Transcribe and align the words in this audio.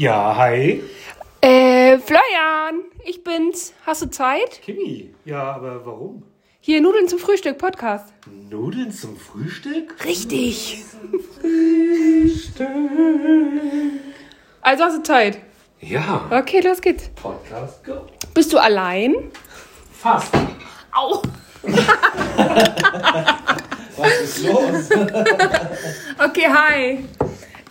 Ja, 0.00 0.34
hi. 0.34 0.82
Äh, 1.42 1.98
Florian, 1.98 2.84
ich 3.04 3.22
bin's. 3.22 3.74
Hast 3.84 4.00
du 4.00 4.08
Zeit? 4.08 4.62
Kimi. 4.62 5.14
Ja, 5.26 5.52
aber 5.52 5.84
warum? 5.84 6.22
Hier, 6.60 6.80
Nudeln 6.80 7.06
zum 7.06 7.18
Frühstück, 7.18 7.58
Podcast. 7.58 8.06
Nudeln 8.48 8.90
zum 8.90 9.14
Frühstück? 9.18 10.02
Richtig. 10.02 10.84
Also 14.62 14.84
hast 14.84 14.96
du 14.96 15.02
Zeit? 15.02 15.38
Ja. 15.80 16.30
Okay, 16.30 16.60
los 16.60 16.80
geht's. 16.80 17.10
Podcast 17.10 17.84
go. 17.84 18.06
Bist 18.32 18.54
du 18.54 18.58
allein? 18.58 19.30
Fast. 19.92 20.32
Au. 20.92 21.20
Was 23.98 24.20
ist 24.22 24.44
los? 24.46 24.90
Okay, 26.18 26.46
hi. 26.48 27.04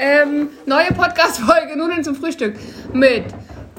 Ähm, 0.02 0.50
neue 0.66 0.88
Podcast-Folge 0.94 1.78
Nudeln 1.78 2.06
zum 2.06 2.16
Frühstück 2.16 2.56
mit 2.94 3.26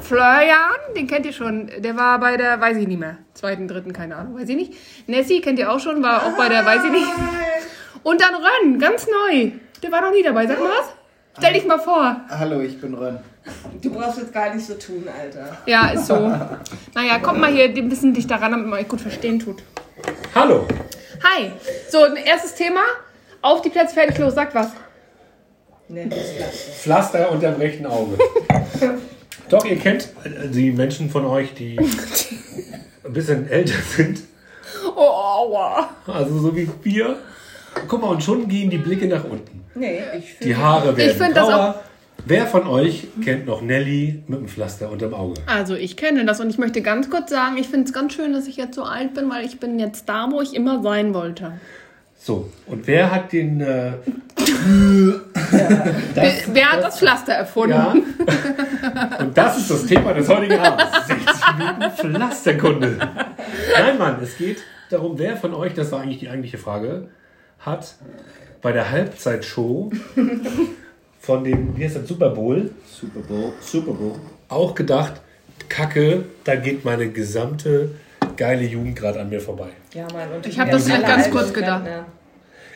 Florian, 0.02 0.94
den 0.94 1.06
kennt 1.06 1.24
ihr 1.24 1.32
schon. 1.32 1.70
Der 1.78 1.96
war 1.96 2.20
bei 2.20 2.36
der, 2.36 2.60
weiß 2.60 2.76
ich 2.76 2.86
nicht 2.86 3.00
mehr, 3.00 3.16
zweiten, 3.32 3.66
dritten, 3.66 3.94
keine 3.94 4.16
Ahnung, 4.16 4.38
weiß 4.38 4.50
ich 4.50 4.56
nicht. 4.56 4.74
Nessie 5.06 5.40
kennt 5.40 5.58
ihr 5.58 5.72
auch 5.72 5.80
schon, 5.80 6.02
war 6.02 6.26
auch 6.26 6.36
bei 6.36 6.50
der, 6.50 6.66
weiß 6.66 6.84
ich 6.84 6.90
nicht. 6.90 7.08
Und 8.02 8.20
dann 8.20 8.34
Rönn, 8.34 8.78
ganz 8.78 9.06
neu. 9.06 9.52
Der 9.82 9.90
war 9.90 10.02
noch 10.02 10.10
nie 10.10 10.22
dabei. 10.22 10.46
Sag 10.46 10.58
mal 10.60 10.68
was. 10.68 10.92
Stell 11.38 11.54
dich 11.54 11.66
mal 11.66 11.78
vor. 11.78 12.20
Hallo, 12.28 12.60
ich 12.60 12.78
bin 12.78 12.92
Ron. 12.92 13.18
Du 13.80 13.90
brauchst 13.90 14.18
jetzt 14.18 14.34
gar 14.34 14.54
nicht 14.54 14.66
so 14.66 14.74
tun, 14.74 15.06
Alter. 15.08 15.56
Ja, 15.64 15.88
ist 15.88 16.06
so. 16.06 16.16
Naja, 16.94 17.18
kommt 17.22 17.40
mal 17.40 17.50
hier 17.50 17.64
ein 17.64 17.88
bisschen 17.88 18.12
dichter 18.12 18.36
ran, 18.36 18.52
damit 18.52 18.66
man 18.66 18.78
euch 18.78 18.88
gut 18.88 19.00
verstehen 19.00 19.38
tut. 19.38 19.62
Hallo. 20.34 20.66
Hi. 21.24 21.50
So, 21.88 22.04
ein 22.04 22.16
erstes 22.16 22.54
Thema. 22.54 22.80
Auf 23.40 23.62
die 23.62 23.70
Plätze, 23.70 23.94
fertig, 23.94 24.18
los. 24.18 24.34
Sagt 24.34 24.54
was. 24.54 24.72
Nee, 25.92 26.08
Pflaster 26.82 27.32
unterm 27.32 27.54
rechten 27.56 27.84
Auge. 27.84 28.16
Doch, 29.48 29.64
ihr 29.64 29.76
kennt 29.76 30.08
die 30.52 30.70
Menschen 30.70 31.10
von 31.10 31.24
euch, 31.24 31.52
die 31.54 31.76
ein 33.04 33.12
bisschen 33.12 33.50
älter 33.50 33.74
sind. 33.96 34.20
Oh, 34.96 35.00
aua. 35.00 35.90
Also 36.06 36.38
so 36.38 36.54
wie 36.56 36.68
wir. 36.84 37.16
Guck 37.88 38.02
mal, 38.02 38.08
und 38.08 38.22
schon 38.22 38.48
gehen 38.48 38.70
die 38.70 38.78
Blicke 38.78 39.08
nach 39.08 39.24
unten. 39.24 39.64
Nee, 39.74 40.00
ich 40.16 40.38
Die 40.38 40.44
finde. 40.44 40.58
Haare 40.58 40.96
werden 40.96 41.16
find 41.16 41.36
das 41.36 41.48
grauer. 41.48 41.82
Wer 42.26 42.46
von 42.46 42.66
euch 42.66 43.06
kennt 43.24 43.46
noch 43.46 43.62
Nelly 43.62 44.22
mit 44.28 44.40
dem 44.40 44.48
Pflaster 44.48 44.90
unterm 44.90 45.14
Auge? 45.14 45.40
Also 45.46 45.74
ich 45.74 45.96
kenne 45.96 46.24
das 46.24 46.38
und 46.40 46.50
ich 46.50 46.58
möchte 46.58 46.82
ganz 46.82 47.10
kurz 47.10 47.30
sagen, 47.30 47.56
ich 47.56 47.66
finde 47.68 47.86
es 47.86 47.92
ganz 47.92 48.12
schön, 48.12 48.32
dass 48.32 48.46
ich 48.46 48.56
jetzt 48.56 48.74
so 48.74 48.82
alt 48.84 49.14
bin, 49.14 49.30
weil 49.30 49.44
ich 49.44 49.58
bin 49.58 49.78
jetzt 49.78 50.08
da, 50.08 50.28
wo 50.30 50.40
ich 50.40 50.54
immer 50.54 50.82
sein 50.82 51.14
wollte. 51.14 51.52
So, 52.22 52.50
und 52.66 52.86
wer 52.86 53.10
hat 53.10 53.32
den... 53.32 53.60
Äh, 53.62 53.92
Wer, 55.52 56.32
wer 56.52 56.72
hat 56.72 56.84
das 56.84 56.98
Pflaster 56.98 57.32
erfunden? 57.32 57.70
ja? 57.72 57.94
Und 59.18 59.36
das 59.36 59.58
ist 59.58 59.70
das 59.70 59.86
Thema 59.86 60.12
des 60.12 60.28
heutigen 60.28 60.58
Abends. 60.58 60.84
60 61.06 61.26
Minuten 61.58 61.90
Pflasterkunde. 61.96 62.98
Nein, 63.76 63.98
Mann, 63.98 64.16
es 64.22 64.36
geht 64.36 64.58
darum, 64.90 65.18
wer 65.18 65.36
von 65.36 65.54
euch, 65.54 65.74
das 65.74 65.90
war 65.92 66.00
eigentlich 66.00 66.18
die 66.18 66.28
eigentliche 66.28 66.58
Frage, 66.58 67.08
hat 67.58 67.94
bei 68.62 68.72
der 68.72 68.90
Halbzeitshow 68.90 69.90
von 71.20 71.44
dem, 71.44 71.76
wie 71.76 71.84
heißt 71.84 71.96
das, 71.96 72.08
Super 72.08 72.30
Bowl, 72.30 72.70
Super 72.86 73.20
Bowl. 73.20 73.52
Super 73.60 73.92
Bowl. 73.92 74.16
auch 74.48 74.74
gedacht, 74.74 75.14
Kacke, 75.68 76.24
da 76.44 76.56
geht 76.56 76.84
meine 76.84 77.08
gesamte 77.10 77.90
geile 78.36 78.64
Jugend 78.64 78.96
gerade 78.96 79.20
an 79.20 79.28
mir 79.28 79.40
vorbei. 79.40 79.68
Ja, 79.94 80.04
Mann. 80.12 80.30
Und 80.36 80.46
Ich 80.46 80.58
hab 80.58 80.70
das 80.70 80.84
vielleicht 80.84 81.06
ganz 81.06 81.30
kurz 81.30 81.52
gedacht. 81.52 81.84
Rentner. 81.84 82.06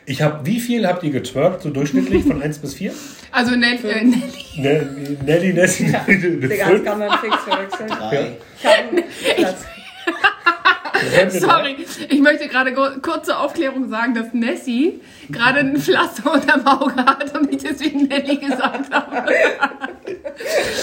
Ich 0.06 0.20
habe, 0.20 0.44
wie 0.44 0.60
viel 0.60 0.86
habt 0.86 1.02
ihr 1.02 1.10
getwerkt, 1.10 1.62
so 1.62 1.70
durchschnittlich 1.70 2.24
von 2.24 2.42
1 2.42 2.58
bis 2.58 2.74
4? 2.74 2.92
Also 3.32 3.56
Nell, 3.56 3.78
äh, 3.84 4.04
Nelly. 4.04 4.14
Ne- 4.58 5.16
Nelly, 5.24 5.52
Nessie, 5.54 5.86
Digga, 5.86 6.70
das 6.72 6.84
kann 6.84 6.98
man 6.98 7.18
fix 7.20 7.36
verwechseln. 7.48 7.88
Drei. 7.88 8.32
Ich 8.58 8.66
hab 8.66 8.74
einen 8.90 8.96
Platz. 8.96 9.06
Rente 9.34 9.42
drei. 9.42 10.83
Sorry, 11.30 11.76
ich 12.08 12.20
möchte 12.20 12.48
gerade 12.48 12.72
go- 12.72 13.00
kurze 13.02 13.36
Aufklärung 13.38 13.88
sagen, 13.88 14.14
dass 14.14 14.32
Nessie 14.32 15.00
gerade 15.30 15.60
ein 15.60 15.76
Pflaster 15.76 16.32
unterm 16.32 16.66
Auge 16.66 16.96
hat 17.04 17.36
und 17.38 17.50
ich 17.52 17.62
deswegen 17.62 18.04
Nelly 18.06 18.36
gesagt 18.36 18.92
habe. 18.92 19.24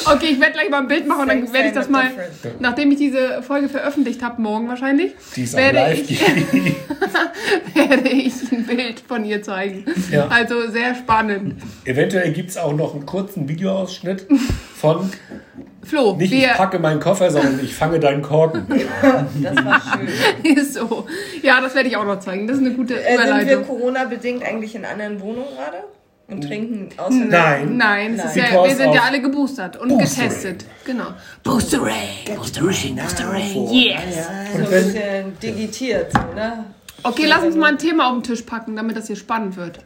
Okay, 0.05 0.27
ich 0.31 0.39
werde 0.39 0.53
gleich 0.53 0.69
mal 0.69 0.79
ein 0.79 0.87
Bild 0.87 1.05
machen 1.07 1.21
und 1.23 1.27
dann 1.27 1.53
werde 1.53 1.67
ich 1.67 1.73
das 1.73 1.89
mal, 1.89 2.09
nachdem 2.59 2.89
ich 2.91 2.97
diese 2.97 3.43
Folge 3.43 3.67
veröffentlicht 3.67 4.23
habe, 4.23 4.41
morgen 4.41 4.67
wahrscheinlich, 4.69 5.11
werde 5.35 5.93
ich, 5.93 6.21
werde 7.75 8.09
ich 8.09 8.33
ein 8.51 8.65
Bild 8.65 9.01
von 9.05 9.25
ihr 9.25 9.43
zeigen. 9.43 9.85
Ja. 10.09 10.27
Also 10.29 10.69
sehr 10.69 10.95
spannend. 10.95 11.61
eventuell 11.85 12.31
gibt 12.31 12.51
es 12.51 12.57
auch 12.57 12.73
noch 12.73 12.93
einen 12.95 13.05
kurzen 13.05 13.47
Videoausschnitt 13.49 14.25
von 14.75 15.11
Flo, 15.83 16.15
nicht 16.15 16.31
wir, 16.31 16.47
ich 16.51 16.53
packe 16.53 16.77
meinen 16.79 16.99
Koffer, 16.99 17.31
sondern 17.31 17.59
ich 17.63 17.73
fange 17.75 17.99
deinen 17.99 18.21
Korken. 18.21 18.65
Das 19.41 19.65
war 19.65 19.81
schön. 19.81 20.65
so. 20.71 21.07
Ja, 21.41 21.59
das 21.61 21.73
werde 21.75 21.89
ich 21.89 21.97
auch 21.97 22.05
noch 22.05 22.19
zeigen. 22.19 22.47
Das 22.47 22.57
ist 22.57 22.65
eine 22.65 22.75
gute 22.75 22.95
Äh, 22.95 23.17
sind 23.17 23.25
wir 23.27 23.35
Überleitung. 23.41 23.65
Corona-bedingt 23.67 24.43
eigentlich 24.43 24.75
in 24.75 24.85
anderen 24.85 25.19
Wohnungen 25.21 25.47
gerade? 25.55 25.83
Und 26.27 26.43
trinken 26.45 26.87
außer 26.95 27.13
Nein. 27.25 27.75
Nein, 27.75 28.13
es 28.17 28.23
ist 28.23 28.35
ja, 28.37 28.63
wir 28.63 28.73
sind 28.75 28.93
ja 28.93 29.01
alle 29.01 29.21
geboostert 29.21 29.75
und 29.75 29.89
Boostering. 29.89 30.29
getestet. 30.29 30.65
Genau. 30.85 31.07
Boostering, 31.43 31.91
Boostering, 32.37 32.95
Boostering, 32.95 33.67
yes. 33.69 34.27
So 34.53 34.59
ein 34.59 34.69
bisschen 34.69 35.39
digitiert, 35.43 36.13
ne? 36.33 36.65
Okay, 37.03 37.25
lass 37.27 37.43
uns 37.43 37.55
mal 37.57 37.71
ein 37.71 37.77
Thema 37.77 38.07
auf 38.07 38.13
den 38.13 38.23
Tisch 38.23 38.43
packen, 38.43 38.77
damit 38.77 38.95
das 38.95 39.07
hier 39.07 39.17
spannend 39.17 39.57
wird. 39.57 39.79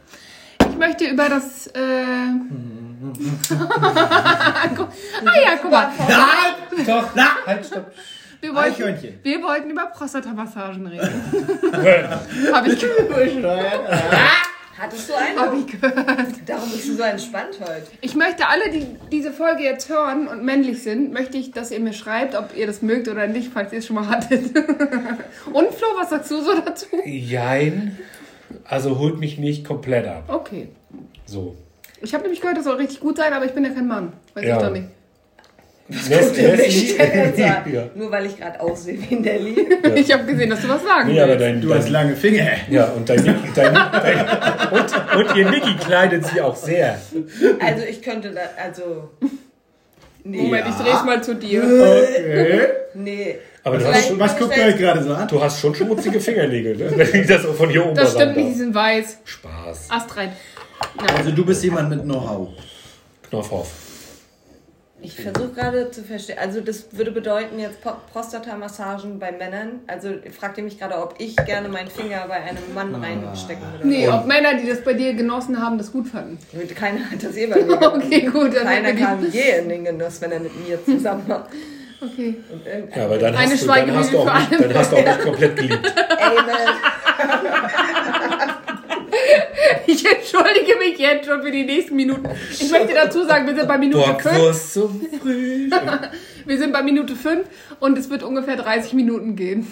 Ich 0.70 0.76
möchte 0.76 1.06
über 1.06 1.28
das. 1.28 1.66
Äh... 1.68 1.70
Guck- 2.48 2.75
ah 5.24 5.38
ja, 5.42 5.56
guck 5.60 5.70
mal. 5.70 5.88
Doch, 6.86 7.14
halt, 7.46 7.66
stopp. 7.66 7.90
Wir 8.40 8.54
wollten, 8.54 9.18
wir 9.22 9.42
wollten 9.42 9.70
über 9.70 9.86
Prostatamassagen 9.86 10.86
reden. 10.86 11.22
Habe 12.52 12.68
ich, 12.68 12.78
ge- 12.78 12.90
Hattest 14.78 15.08
du 15.08 15.14
eine? 15.14 15.40
hab 15.40 15.54
ich 15.54 15.66
gehört. 15.80 16.06
Darum 16.44 16.70
bist 16.70 16.86
du 16.86 16.96
so 16.96 17.02
entspannt 17.02 17.56
heute. 17.60 17.86
Ich 18.02 18.14
möchte 18.14 18.46
alle, 18.46 18.68
die 18.70 18.86
diese 19.10 19.32
Folge 19.32 19.62
jetzt 19.62 19.88
hören 19.88 20.28
und 20.28 20.44
männlich 20.44 20.82
sind, 20.82 21.14
möchte 21.14 21.38
ich, 21.38 21.50
dass 21.50 21.70
ihr 21.70 21.80
mir 21.80 21.94
schreibt, 21.94 22.34
ob 22.34 22.54
ihr 22.54 22.66
das 22.66 22.82
mögt 22.82 23.08
oder 23.08 23.26
nicht, 23.26 23.50
falls 23.54 23.72
ihr 23.72 23.78
es 23.78 23.86
schon 23.86 23.96
mal 23.96 24.06
hattet. 24.08 24.54
Und 25.52 25.72
Flo, 25.72 25.86
was 25.98 26.10
sagst 26.10 26.30
du 26.30 26.42
so 26.42 26.60
dazu? 26.60 26.86
Jein. 27.06 27.96
Also 28.64 28.98
holt 28.98 29.18
mich 29.18 29.38
nicht 29.38 29.64
komplett 29.66 30.06
ab. 30.06 30.24
Okay. 30.28 30.68
So. 31.24 31.56
Ich 32.02 32.12
habe 32.12 32.22
nämlich 32.24 32.40
gehört, 32.40 32.58
das 32.58 32.64
soll 32.64 32.76
richtig 32.76 33.00
gut 33.00 33.16
sein, 33.16 33.32
aber 33.32 33.44
ich 33.46 33.52
bin 33.52 33.64
ja 33.64 33.70
kein 33.70 33.86
Mann. 33.88 34.12
Weiß 34.34 34.44
Ja. 34.44 34.56
ich 34.56 34.62
doch 34.62 34.70
nicht. 34.70 34.86
Nessie, 35.88 36.42
Nessie. 36.42 36.96
ja. 37.72 37.84
Nur 37.94 38.10
weil 38.10 38.26
ich 38.26 38.36
gerade 38.36 38.60
aussehe 38.60 38.98
wie 39.08 39.14
Nelly. 39.14 39.68
Ich 39.94 40.12
habe 40.12 40.24
gesehen, 40.24 40.50
dass 40.50 40.60
du 40.60 40.68
was 40.68 40.82
sagen 40.82 41.08
Nee, 41.12 41.20
aber 41.20 41.36
dein, 41.36 41.60
Du 41.60 41.72
hast 41.72 41.84
dein, 41.84 41.92
lange 41.92 42.16
Finger. 42.16 42.44
ja, 42.68 42.86
und 42.86 43.08
dein, 43.08 43.20
Niki- 43.20 43.54
dein, 43.54 43.72
dein 43.72 44.26
und, 44.72 45.16
und 45.28 45.36
ihr 45.36 45.48
Niki 45.48 45.76
kleidet 45.76 46.26
sie 46.26 46.40
auch 46.40 46.56
sehr. 46.56 46.98
Also 47.60 47.84
ich 47.88 48.02
könnte 48.02 48.30
da, 48.32 48.40
also... 48.62 49.10
Nee, 50.24 50.42
Moment, 50.42 50.66
ich 50.70 50.74
dreh's 50.74 51.04
mal 51.04 51.22
zu 51.22 51.36
dir. 51.36 51.62
Okay. 51.62 52.60
nee. 52.94 53.36
Aber 53.62 53.76
du 53.78 53.84
Vielleicht- 53.84 54.00
hast, 54.00 54.08
schon, 54.08 54.18
Was 54.18 54.36
guckt 54.38 54.56
ihr 54.56 54.64
euch 54.64 54.76
gerade 54.78 55.02
so 55.04 55.14
an? 55.14 55.28
du 55.28 55.40
hast 55.40 55.60
schon 55.60 55.72
schmutzige 55.72 56.18
Fingernägel, 56.20 56.76
ne? 56.76 56.90
wenn 56.96 57.20
ich 57.20 57.28
das 57.28 57.42
von 57.44 57.68
hier 57.70 57.86
oben 57.86 57.94
Das 57.94 58.12
stimmt 58.12 58.36
nicht, 58.36 58.48
die 58.50 58.54
sind 58.54 58.74
weiß. 58.74 59.18
Spaß. 59.24 59.86
Astrein. 59.90 60.32
Also 61.16 61.30
du 61.30 61.44
bist 61.44 61.62
jemand 61.64 61.90
mit 61.90 62.02
Know-how. 62.02 62.48
Knopf 63.28 63.52
auf. 63.52 63.68
Ich 65.02 65.14
versuche 65.14 65.50
gerade 65.54 65.90
zu 65.90 66.02
verstehen. 66.02 66.38
Also 66.40 66.60
das 66.62 66.86
würde 66.92 67.10
bedeuten 67.12 67.58
jetzt 67.58 67.80
Po- 67.82 67.96
Prostatamassagen 68.12 69.18
bei 69.18 69.30
Männern. 69.30 69.80
Also 69.86 70.08
fragt 70.36 70.56
ihr 70.58 70.64
mich 70.64 70.78
gerade, 70.78 70.96
ob 71.00 71.14
ich 71.18 71.36
gerne 71.36 71.68
meinen 71.68 71.90
Finger 71.90 72.24
bei 72.26 72.36
einem 72.36 72.58
Mann 72.74 72.94
reinstecken 72.94 73.62
würde. 73.72 73.86
Nee, 73.86 74.08
ob 74.08 74.26
Männer, 74.26 74.54
die 74.54 74.66
das 74.66 74.82
bei 74.82 74.94
dir 74.94 75.12
genossen 75.14 75.60
haben, 75.62 75.76
das 75.78 75.92
gut 75.92 76.08
fanden. 76.08 76.38
Keiner 76.74 77.10
hat 77.10 77.22
das 77.22 77.36
eh 77.36 77.46
bei 77.46 77.56
mir. 77.62 77.66
gemacht. 77.78 77.96
Okay, 77.96 78.22
gut. 78.22 78.56
Dann 78.56 78.64
Keiner 78.64 78.94
kam 78.94 79.24
je 79.30 79.58
in 79.58 79.68
den 79.68 79.84
Genuss, 79.84 80.20
wenn 80.22 80.32
er 80.32 80.40
mit 80.40 80.66
mir 80.66 80.82
zusammen 80.84 81.28
war. 81.28 81.46
Okay. 82.00 82.36
Ja, 82.94 83.04
aber 83.04 83.18
dann 83.18 83.34
Eine 83.34 83.52
hast, 83.52 83.62
du, 83.62 83.66
dann, 83.66 83.94
hast 83.96 84.12
du 84.12 84.18
auch 84.18 84.38
nicht, 84.50 84.52
dann 84.64 84.74
hast 84.74 84.92
du 84.92 84.96
auch 84.96 85.04
nicht 85.04 85.20
komplett 85.20 85.56
geliebt. 85.56 85.94
Amen. 86.20 86.46
Ich 89.86 90.04
entschuldige 90.04 90.76
mich 90.78 90.98
jetzt 90.98 91.26
schon 91.26 91.42
für 91.42 91.50
die 91.50 91.64
nächsten 91.64 91.96
Minuten. 91.96 92.28
Ich 92.52 92.70
möchte 92.70 92.94
dazu 92.94 93.24
sagen, 93.24 93.46
wir 93.46 93.54
sind 93.54 93.68
bei 93.68 93.78
Minute 93.78 94.04
5. 94.04 94.22
Bockwurst 94.22 94.72
zum 94.74 95.00
Frühstück. 95.20 96.10
Wir 96.44 96.58
sind 96.58 96.72
bei 96.72 96.82
Minute 96.82 97.14
5 97.16 97.46
und 97.80 97.98
es 97.98 98.10
wird 98.10 98.22
ungefähr 98.22 98.56
30 98.56 98.92
Minuten 98.94 99.36
gehen. 99.36 99.66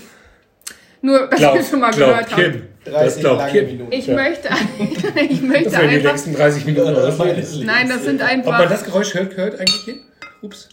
Nur, 1.02 1.26
dass 1.28 1.38
Glaub, 1.38 1.56
ihr 1.56 1.62
schon 1.64 1.80
mal 1.80 1.90
glaub 1.90 2.10
gehört 2.10 2.30
habt. 2.32 2.42
Kim. 2.42 2.62
Das 2.84 2.94
30 2.94 3.20
glaubt 3.20 3.38
lange 3.40 3.52
Kim. 3.52 3.66
Minuten. 3.66 3.92
Ich 3.92 4.06
Ja. 4.06 4.14
möchte, 4.14 4.48
ich 5.28 5.42
möchte 5.42 5.64
Das 5.64 5.72
wären 5.74 5.88
die 5.90 5.96
einfach. 5.96 6.08
längsten 6.10 6.34
30 6.34 6.64
Minuten 6.66 6.94
Lebens. 7.24 7.58
Nein, 7.64 7.88
das 7.88 8.04
sind 8.04 8.22
Ob 8.22 8.28
man 8.28 8.28
einfach. 8.30 8.68
das 8.70 8.84
Geräusch 8.84 9.14
hört, 9.14 9.36
hört 9.36 9.60
eigentlich 9.60 9.82
hier? 9.84 9.94
Ups. 10.42 10.68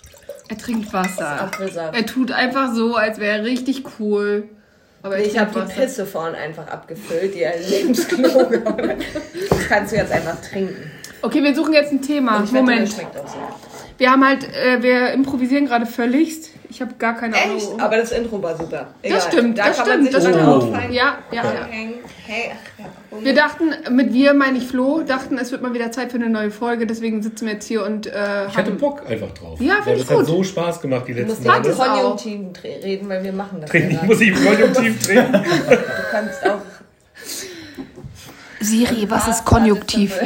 Er 0.48 0.58
trinkt 0.58 0.92
Wasser. 0.94 1.50
Er 1.94 2.06
tut 2.06 2.32
einfach 2.32 2.74
so, 2.74 2.96
als 2.96 3.20
wäre 3.20 3.40
er 3.40 3.46
richtig 3.46 3.84
cool. 4.00 4.50
Aber 5.04 5.18
er 5.18 5.26
Ich 5.26 5.38
habe 5.38 5.66
die. 5.68 5.74
Pisse 5.74 6.06
vorhin 6.06 6.36
einfach 6.36 6.68
abgefüllt, 6.68 7.34
die 7.34 7.46
ein 7.46 7.62
Lebensklo 7.68 8.28
Das 9.50 9.68
kannst 9.68 9.92
du 9.92 9.98
jetzt 9.98 10.12
einfach 10.12 10.40
trinken. 10.42 10.92
Okay, 11.24 11.44
wir 11.44 11.56
suchen 11.56 11.74
jetzt 11.74 11.92
ein 11.92 12.02
Thema. 12.02 12.38
Und 12.38 12.46
ich 12.46 12.54
wette, 12.54 12.64
Moment. 12.64 12.88
das 12.88 12.96
schmeckt 12.96 13.18
auch 13.18 13.28
so. 13.28 13.38
Wir 13.98 14.12
haben 14.12 14.28
halt, 14.28 14.44
äh, 14.56 14.82
wir 14.82 15.12
improvisieren 15.12 15.68
gerade 15.68 15.86
völligst. 15.86 16.50
Ich 16.70 16.82
habe 16.82 16.96
gar 16.96 17.16
keine 17.16 17.36
Ahnung. 17.36 17.58
Echt? 17.58 17.80
Aber 17.80 17.98
das 17.98 18.12
Intro 18.12 18.42
war 18.42 18.58
super. 18.58 18.88
Das 19.04 19.26
stimmt, 19.26 19.58
da 19.58 19.68
das 19.68 19.78
kann 19.78 19.86
stimmt, 19.86 20.04
man 20.04 20.14
das 20.14 20.24
sich 20.24 20.34
stimmt. 20.34 20.48
mal 20.48 20.56
auffallen. 20.56 20.94
Ja, 20.94 21.18
ja, 21.32 21.44
ja. 21.44 21.68
Hey, 22.26 22.52
ach, 22.54 22.80
ja. 22.80 22.86
Wir 23.20 23.36
dachten, 23.36 23.74
mit 23.90 24.14
wir 24.14 24.34
meine 24.34 24.58
ich 24.58 24.66
Flo, 24.68 25.02
dachten, 25.02 25.38
es 25.38 25.52
wird 25.52 25.62
mal 25.62 25.74
wieder 25.74 25.92
Zeit 25.92 26.12
für 26.12 26.18
eine 26.18 26.30
neue 26.30 26.50
Folge, 26.50 26.86
deswegen 26.88 27.22
sitzen 27.22 27.46
wir 27.46 27.54
jetzt 27.56 27.68
hier 27.68 27.84
und 27.86 28.08
äh, 28.08 28.48
Ich 28.48 28.56
hatte 28.56 28.72
Bock 28.72 29.02
einfach 29.06 29.32
drauf. 29.32 29.60
Ja, 29.60 29.76
Weil 29.80 29.84
find 29.84 29.96
ich 29.98 30.02
das 30.04 30.12
hat 30.12 30.18
gut. 30.20 30.28
so 30.28 30.44
Spaß 30.44 30.80
gemacht 30.82 31.04
die 31.10 31.14
Du 31.14 31.24
musst 31.26 31.40
letzten 31.44 31.52
Hat 31.54 31.60
nicht 31.64 31.72
es 31.72 31.78
Male. 31.78 31.92
auch. 31.92 32.16
konjunktiv 32.16 32.64
reden, 32.64 33.10
weil 33.10 33.24
wir 33.24 33.34
machen 33.34 33.60
das. 33.60 33.70
Trinken, 33.70 33.92
ja 33.92 34.00
ich 34.02 34.08
muss 34.08 34.22
ich 34.22 34.34
konjunktiv 34.34 35.06
trinken. 35.06 35.34
Du 35.34 35.78
kannst 36.12 36.46
auch. 36.46 36.62
Siri, 38.62 39.10
was 39.10 39.28
ist 39.28 39.44
Konjunktiv? 39.46 40.18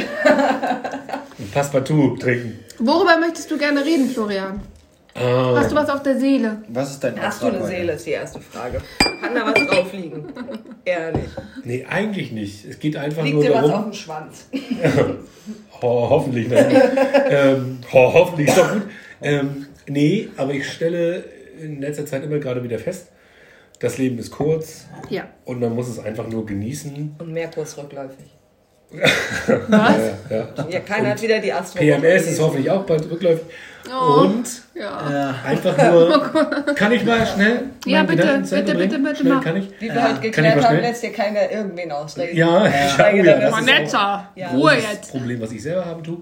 Und 1.38 1.52
Passepartout 1.52 2.16
trinken. 2.18 2.58
Worüber 2.78 3.18
möchtest 3.18 3.50
du 3.50 3.58
gerne 3.58 3.84
reden, 3.84 4.08
Florian? 4.10 4.60
Ah, 5.18 5.54
Hast 5.56 5.70
du 5.72 5.76
was 5.76 5.88
auf 5.88 6.02
der 6.02 6.18
Seele? 6.18 6.58
Was 6.68 6.90
ist 6.92 7.04
dein 7.04 7.20
Hast 7.20 7.42
du 7.42 7.46
eine? 7.46 7.66
Seele, 7.66 7.92
ist 7.92 8.06
die 8.06 8.10
erste 8.10 8.40
Frage. 8.40 8.80
Kann 8.98 9.34
da 9.34 9.46
was 9.46 9.66
drauf 9.66 9.92
liegen? 9.92 10.26
Ehrlich. 10.84 11.30
nee, 11.64 11.86
eigentlich 11.88 12.32
nicht. 12.32 12.64
Es 12.66 12.78
geht 12.78 12.96
einfach 12.96 13.22
Liegt 13.24 13.34
nur 13.34 13.44
dir 13.44 13.54
was 13.54 13.70
auf 13.70 13.84
dem 13.84 13.92
Schwanz? 13.94 14.48
Ho 15.82 16.06
hoffentlich 16.10 16.48
nicht. 16.48 16.64
ähm, 17.30 17.78
ho 17.92 18.12
hoffentlich 18.12 18.48
ist 18.48 18.56
doch 18.58 18.72
gut. 18.72 18.82
Ähm, 19.22 19.66
nee, 19.86 20.28
aber 20.36 20.52
ich 20.52 20.70
stelle 20.70 21.24
in 21.60 21.80
letzter 21.80 22.04
Zeit 22.06 22.24
immer 22.24 22.38
gerade 22.38 22.62
wieder 22.62 22.78
fest, 22.78 23.08
das 23.78 23.98
Leben 23.98 24.18
ist 24.18 24.30
kurz 24.30 24.86
Ja. 25.10 25.24
und 25.44 25.60
man 25.60 25.74
muss 25.74 25.88
es 25.88 25.98
einfach 25.98 26.26
nur 26.28 26.44
genießen. 26.46 27.16
Und 27.18 27.32
Merkur 27.32 27.62
ist 27.62 27.76
rückläufig. 27.78 28.26
Was? 28.90 29.96
Ja, 30.30 30.36
ja. 30.56 30.68
Ja, 30.70 30.80
keiner 30.80 31.10
hat 31.10 31.20
wieder 31.22 31.38
die 31.40 31.52
Astro. 31.52 31.78
PMS 31.78 32.26
ist 32.28 32.40
hoffentlich 32.40 32.70
auch 32.70 32.84
bald 32.84 33.10
rückläufig. 33.10 33.44
Oh. 33.90 34.20
Und 34.22 34.46
Ja. 34.74 35.10
Ja. 35.10 35.34
einfach 35.44 35.76
nur. 35.92 36.74
Kann 36.74 36.92
ich 36.92 37.04
mal 37.04 37.26
schnell? 37.26 37.64
Ja, 37.86 38.02
bitte, 38.02 38.42
bitte, 38.48 38.74
bitte, 38.74 38.98
bitte, 38.98 39.16
Schnell 39.16 39.40
kann 39.40 39.56
ich? 39.56 39.68
Wie 39.80 39.88
wir 39.88 39.94
Ja. 39.94 40.02
heute 40.04 40.14
ich 40.16 40.20
geklärt 40.22 40.56
mal 40.56 40.64
haben, 40.64 40.70
schnell? 40.76 40.82
lässt 40.90 41.00
hier 41.02 41.12
keiner 41.12 41.50
irgendwen 41.50 41.92
ausreden. 41.92 42.36
Ja, 42.36 42.66
Ja. 42.66 43.10
ich, 43.10 43.20
oh 43.22 43.24
ja, 43.24 43.38
das 43.40 43.52
auch 43.52 43.56
Vanessa, 43.58 44.28
Ja. 44.34 44.48
Ruhe 44.50 44.74
jetzt. 44.74 45.10
Problem, 45.10 45.40
was 45.40 45.52
ich 45.52 45.62
selber 45.62 45.84
haben 45.84 46.02
tue. 46.02 46.18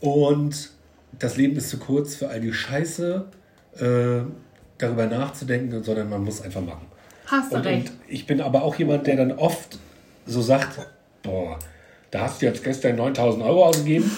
Und 0.00 0.70
das 1.18 1.36
Leben 1.36 1.56
ist 1.56 1.70
zu 1.70 1.78
kurz 1.78 2.16
für 2.16 2.28
all 2.28 2.40
die 2.40 2.52
Scheiße, 2.52 3.24
äh, 3.78 3.84
darüber 4.78 5.06
nachzudenken, 5.06 5.82
sondern 5.82 6.10
man 6.10 6.22
muss 6.22 6.42
einfach 6.42 6.60
machen. 6.60 6.86
Hast 7.26 7.52
du 7.52 7.56
Und, 7.56 7.66
recht. 7.66 7.88
und 7.88 7.96
ich 8.08 8.26
bin 8.26 8.40
aber 8.40 8.62
auch 8.62 8.74
jemand, 8.76 9.06
der 9.06 9.16
dann 9.16 9.32
oft 9.32 9.78
so 10.26 10.40
sagt, 10.42 10.78
boah, 11.22 11.58
da 12.10 12.20
hast 12.20 12.40
du 12.42 12.46
jetzt 12.46 12.62
gestern 12.62 12.96
9000 12.96 13.42
Euro 13.44 13.64
ausgegeben. 13.66 14.10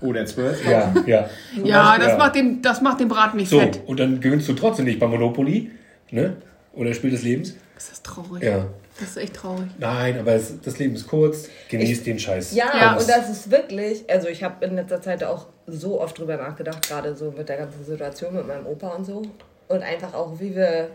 Oder 0.00 0.24
zwölf. 0.26 0.64
Ja, 0.64 0.94
ja. 1.06 1.28
Ja, 1.64 1.98
das 1.98 2.08
Ja. 2.08 2.16
macht 2.16 2.34
den, 2.34 2.62
das 2.62 2.80
macht 2.80 3.00
den 3.00 3.08
Braten 3.08 3.36
nicht 3.36 3.50
So, 3.50 3.60
fett. 3.60 3.80
und 3.86 4.00
dann 4.00 4.20
gewinnst 4.20 4.48
du 4.48 4.54
trotzdem 4.54 4.86
nicht 4.86 4.98
bei 4.98 5.06
Monopoly, 5.06 5.70
ne? 6.10 6.36
Oder 6.72 6.94
Spiel 6.94 7.10
des 7.10 7.22
Lebens. 7.22 7.54
Das 7.74 7.90
ist 7.90 8.04
traurig. 8.04 8.42
Ja. 8.42 8.66
Das 8.98 9.10
ist 9.10 9.16
echt 9.16 9.34
traurig. 9.34 9.66
Nein, 9.78 10.18
aber 10.18 10.32
es, 10.34 10.60
das 10.60 10.78
Leben 10.78 10.94
ist 10.94 11.06
kurz, 11.06 11.48
genießt 11.70 12.06
den 12.06 12.18
Scheiß. 12.18 12.54
Ja, 12.54 12.66
Ja. 12.78 12.92
und 12.96 13.08
das 13.08 13.30
ist 13.30 13.50
wirklich, 13.50 14.04
also 14.10 14.28
ich 14.28 14.42
habe 14.42 14.64
in 14.64 14.74
letzter 14.76 15.00
Zeit 15.00 15.24
auch 15.24 15.46
so 15.66 16.00
oft 16.00 16.18
drüber 16.18 16.36
nachgedacht, 16.36 16.86
gerade 16.88 17.14
so 17.16 17.30
mit 17.36 17.48
der 17.48 17.56
ganzen 17.56 17.82
Situation 17.84 18.34
mit 18.34 18.46
meinem 18.46 18.66
Opa 18.66 18.88
und 18.88 19.04
so. 19.06 19.22
Und 19.68 19.82
einfach 19.82 20.12
auch, 20.14 20.38
wie 20.40 20.54
wir. 20.54 20.88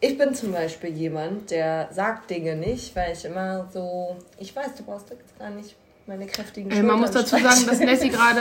Ich 0.00 0.18
bin 0.18 0.34
zum 0.34 0.52
Beispiel 0.52 0.90
jemand, 0.90 1.50
der 1.50 1.88
sagt 1.90 2.28
Dinge 2.28 2.56
nicht, 2.56 2.94
weil 2.94 3.12
ich 3.12 3.24
immer 3.24 3.66
so, 3.72 4.16
ich 4.38 4.54
weiß, 4.54 4.74
du 4.76 4.82
brauchst 4.84 5.08
jetzt 5.08 5.38
gar 5.38 5.48
nicht 5.50 5.74
meine 6.06 6.26
kräftigen 6.26 6.70
Äh, 6.70 6.82
man 6.82 7.00
muss 7.00 7.12
Schultern 7.12 7.40
dazu 7.40 7.42
sagen, 7.42 7.66
dass. 7.66 7.78
Nessie 7.80 8.10
gerade 8.10 8.40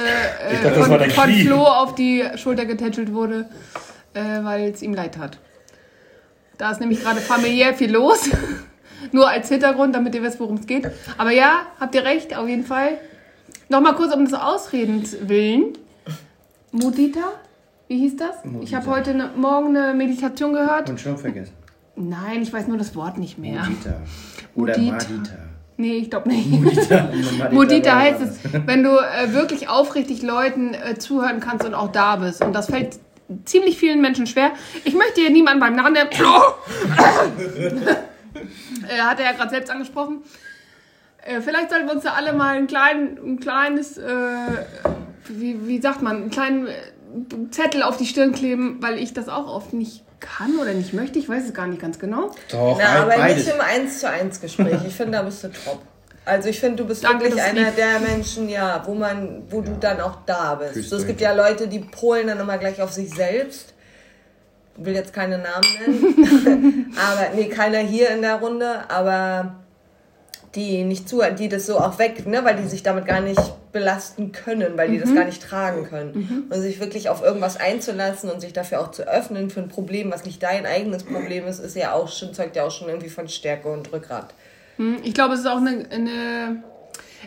Ich 0.51 0.59
äh, 0.59 0.63
dachte, 0.63 0.79
das 0.79 0.87
von, 0.87 1.09
von. 1.11 1.33
Flo 1.33 1.63
auf 1.63 1.95
die 1.95 2.23
Schulter 2.35 2.65
getätschelt 2.65 3.13
wurde, 3.13 3.49
äh, 4.13 4.21
weil 4.43 4.71
es 4.71 4.81
ihm 4.81 4.93
leid 4.93 5.15
tat. 5.15 5.37
Da 6.57 6.71
ist 6.71 6.79
nämlich 6.79 7.01
gerade 7.01 7.19
familiär 7.19 7.73
viel 7.73 7.91
los. 7.91 8.29
Nur 9.11 9.29
als 9.29 9.49
Hintergrund, 9.49 9.95
damit 9.95 10.15
ihr 10.15 10.23
wisst, 10.23 10.39
worum 10.39 10.57
es 10.57 10.65
geht. 10.65 10.89
Aber 11.17 11.31
ja, 11.31 11.65
habt 11.79 11.93
ihr 11.95 12.05
recht, 12.05 12.35
auf 12.37 12.47
jeden 12.47 12.65
Fall. 12.65 12.97
Nochmal 13.69 13.95
kurz 13.95 14.13
um 14.13 14.23
des 14.23 14.33
Ausredens 14.33 15.17
willen. 15.21 15.73
Mudita? 16.71 17.33
Wie 17.87 17.99
hieß 17.99 18.17
das? 18.17 18.35
Ich 18.45 18.51
Mudita. 18.51 18.77
habe 18.77 18.87
heute 18.91 19.13
ne, 19.13 19.29
Morgen 19.35 19.75
eine 19.75 19.93
Meditation 19.93 20.53
gehört. 20.53 20.89
Und 20.89 20.99
schon 21.01 21.17
vergessen. 21.17 21.53
Nein, 21.95 22.41
ich 22.41 22.51
weiß 22.51 22.67
nur 22.67 22.77
das 22.77 22.95
Wort 22.95 23.17
nicht 23.17 23.37
mehr. 23.37 23.63
Mudita. 23.63 24.01
Oder 24.55 24.77
Mudita. 24.77 24.93
Madita. 24.93 25.52
Nee, 25.77 25.97
ich 25.97 26.09
glaube 26.09 26.29
nicht. 26.29 26.49
Mudita, 27.51 27.95
heißt 27.99 28.21
es, 28.21 28.39
wenn 28.65 28.83
du 28.83 28.91
äh, 28.91 29.33
wirklich 29.33 29.69
aufrichtig 29.69 30.21
Leuten 30.21 30.73
äh, 30.73 30.97
zuhören 30.97 31.39
kannst 31.39 31.65
und 31.65 31.73
auch 31.73 31.91
da 31.91 32.17
bist. 32.17 32.43
Und 32.43 32.53
das 32.53 32.67
fällt 32.67 32.99
ziemlich 33.45 33.77
vielen 33.77 34.01
Menschen 34.01 34.27
schwer. 34.27 34.51
Ich 34.83 34.93
möchte 34.93 35.21
hier 35.21 35.31
niemanden 35.31 35.59
beim 35.59 35.75
Namen 35.75 35.93
nennen. 35.93 36.09
äh, 38.87 38.99
hat 38.99 39.19
er 39.19 39.25
ja 39.25 39.31
gerade 39.31 39.49
selbst 39.49 39.71
angesprochen. 39.71 40.21
Äh, 41.25 41.41
vielleicht 41.41 41.69
sollten 41.71 41.87
wir 41.87 41.93
uns 41.93 42.03
da 42.03 42.13
alle 42.13 42.33
mal 42.33 42.55
ein, 42.55 42.67
klein, 42.67 43.17
ein 43.23 43.39
kleines, 43.39 43.97
äh, 43.97 44.11
wie, 45.27 45.67
wie 45.67 45.81
sagt 45.81 46.01
man, 46.01 46.17
einen 46.17 46.29
kleinen 46.29 46.67
äh, 46.67 46.73
Zettel 47.51 47.81
auf 47.83 47.97
die 47.97 48.05
Stirn 48.05 48.33
kleben, 48.33 48.77
weil 48.81 48.97
ich 48.99 49.13
das 49.13 49.29
auch 49.29 49.47
oft 49.47 49.73
nicht 49.73 50.02
kann 50.23 50.57
oder 50.59 50.73
nicht 50.73 50.93
möchte. 50.93 51.19
Ich 51.19 51.29
weiß 51.29 51.45
es 51.45 51.53
gar 51.53 51.67
nicht 51.67 51.81
ganz 51.81 51.99
genau. 51.99 52.31
Doch. 52.49 52.77
Na, 52.79 53.01
aber 53.01 53.17
beides. 53.17 53.45
nicht 53.45 53.55
im 53.55 53.61
1 53.61 53.99
zu 53.99 54.09
1 54.09 54.41
Gespräch. 54.41 54.79
Ich 54.87 54.95
finde, 54.95 55.17
da 55.17 55.23
bist 55.23 55.43
du 55.43 55.49
top. 55.49 55.81
Also 56.25 56.49
ich 56.49 56.59
finde, 56.59 56.77
du 56.77 56.87
bist 56.87 57.03
Danke, 57.03 57.25
wirklich 57.25 57.41
einer 57.41 57.65
lieb. 57.65 57.75
der 57.75 57.99
Menschen, 57.99 58.47
ja, 58.47 58.81
wo 58.85 58.93
man, 58.93 59.43
wo 59.49 59.61
du 59.61 59.75
dann 59.77 59.99
auch 59.99 60.19
da 60.25 60.55
bist. 60.55 60.89
So, 60.89 60.95
es 60.95 61.05
gibt 61.05 61.19
ja 61.19 61.33
Leute, 61.33 61.67
die 61.67 61.79
polen 61.79 62.27
dann 62.27 62.39
immer 62.39 62.57
gleich 62.57 62.81
auf 62.81 62.93
sich 62.93 63.13
selbst. 63.13 63.73
Ich 64.77 64.85
will 64.85 64.95
jetzt 64.95 65.13
keine 65.13 65.37
Namen 65.37 65.67
nennen. 65.79 66.95
aber 67.11 67.35
nee, 67.35 67.49
keiner 67.49 67.79
hier 67.79 68.09
in 68.11 68.21
der 68.21 68.35
Runde, 68.35 68.89
aber 68.89 69.62
die 70.55 70.83
nicht 70.83 71.09
zuhören, 71.09 71.35
die 71.35 71.49
das 71.49 71.65
so 71.65 71.79
auch 71.79 71.97
weg, 71.97 72.27
ne, 72.27 72.43
weil 72.43 72.55
die 72.57 72.67
sich 72.67 72.83
damit 72.83 73.05
gar 73.07 73.21
nicht 73.21 73.41
belasten 73.71 74.31
können, 74.31 74.77
weil 74.77 74.89
die 74.91 74.99
das 74.99 75.13
gar 75.13 75.25
nicht 75.25 75.41
tragen 75.41 75.85
können. 75.89 76.47
Und 76.49 76.61
sich 76.61 76.79
wirklich 76.79 77.09
auf 77.09 77.23
irgendwas 77.23 77.57
einzulassen 77.57 78.29
und 78.29 78.39
sich 78.39 78.53
dafür 78.53 78.79
auch 78.81 78.91
zu 78.91 79.07
öffnen 79.07 79.49
für 79.49 79.61
ein 79.61 79.67
Problem, 79.67 80.11
was 80.11 80.25
nicht 80.25 80.43
dein 80.43 80.65
eigenes 80.67 81.03
Problem 81.03 81.47
ist, 81.47 81.59
ist 81.59 81.75
ja 81.75 81.93
auch 81.93 82.07
schon, 82.07 82.33
zeugt 82.35 82.55
ja 82.55 82.65
auch 82.65 82.71
schon 82.71 82.87
irgendwie 82.87 83.09
von 83.09 83.27
Stärke 83.27 83.67
und 83.69 83.91
Rückgrat. 83.91 84.27
Hm, 84.77 84.97
Ich 85.03 85.13
glaube, 85.15 85.33
es 85.33 85.39
ist 85.41 85.47
auch 85.47 85.57
eine, 85.57 85.85
eine. 85.89 86.63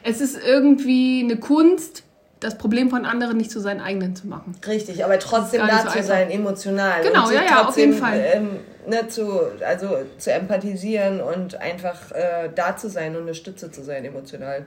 Es 0.05 0.21
ist 0.21 0.39
irgendwie 0.41 1.23
eine 1.25 1.37
Kunst, 1.37 2.05
das 2.39 2.59
Problem 2.59 2.91
von 2.91 3.07
anderen 3.07 3.39
nicht 3.39 3.51
zu 3.51 3.61
seinen 3.61 3.81
eigenen 3.81 4.15
zu 4.15 4.29
machen. 4.29 4.55
Richtig, 4.67 5.05
aber 5.05 5.19
trotzdem 5.19 5.67
da 5.67 5.83
so 5.83 5.99
zu 5.99 6.03
sein, 6.05 6.31
emotional. 6.31 7.03
Genau, 7.03 7.31
ja, 7.31 7.43
ja, 7.45 7.67
auf 7.67 7.77
jeden 7.77 7.95
Fall. 7.95 8.25
Ähm, 8.35 8.51
ne, 8.87 9.09
zu, 9.09 9.41
also 9.65 9.99
zu 10.19 10.33
empathisieren 10.33 11.21
und 11.21 11.61
einfach 11.61 12.13
äh, 12.13 12.51
da 12.55 12.77
zu 12.77 12.89
sein 12.89 13.17
und 13.17 13.23
eine 13.23 13.35
Stütze 13.35 13.71
zu 13.71 13.83
sein, 13.83 14.05
emotional. 14.05 14.67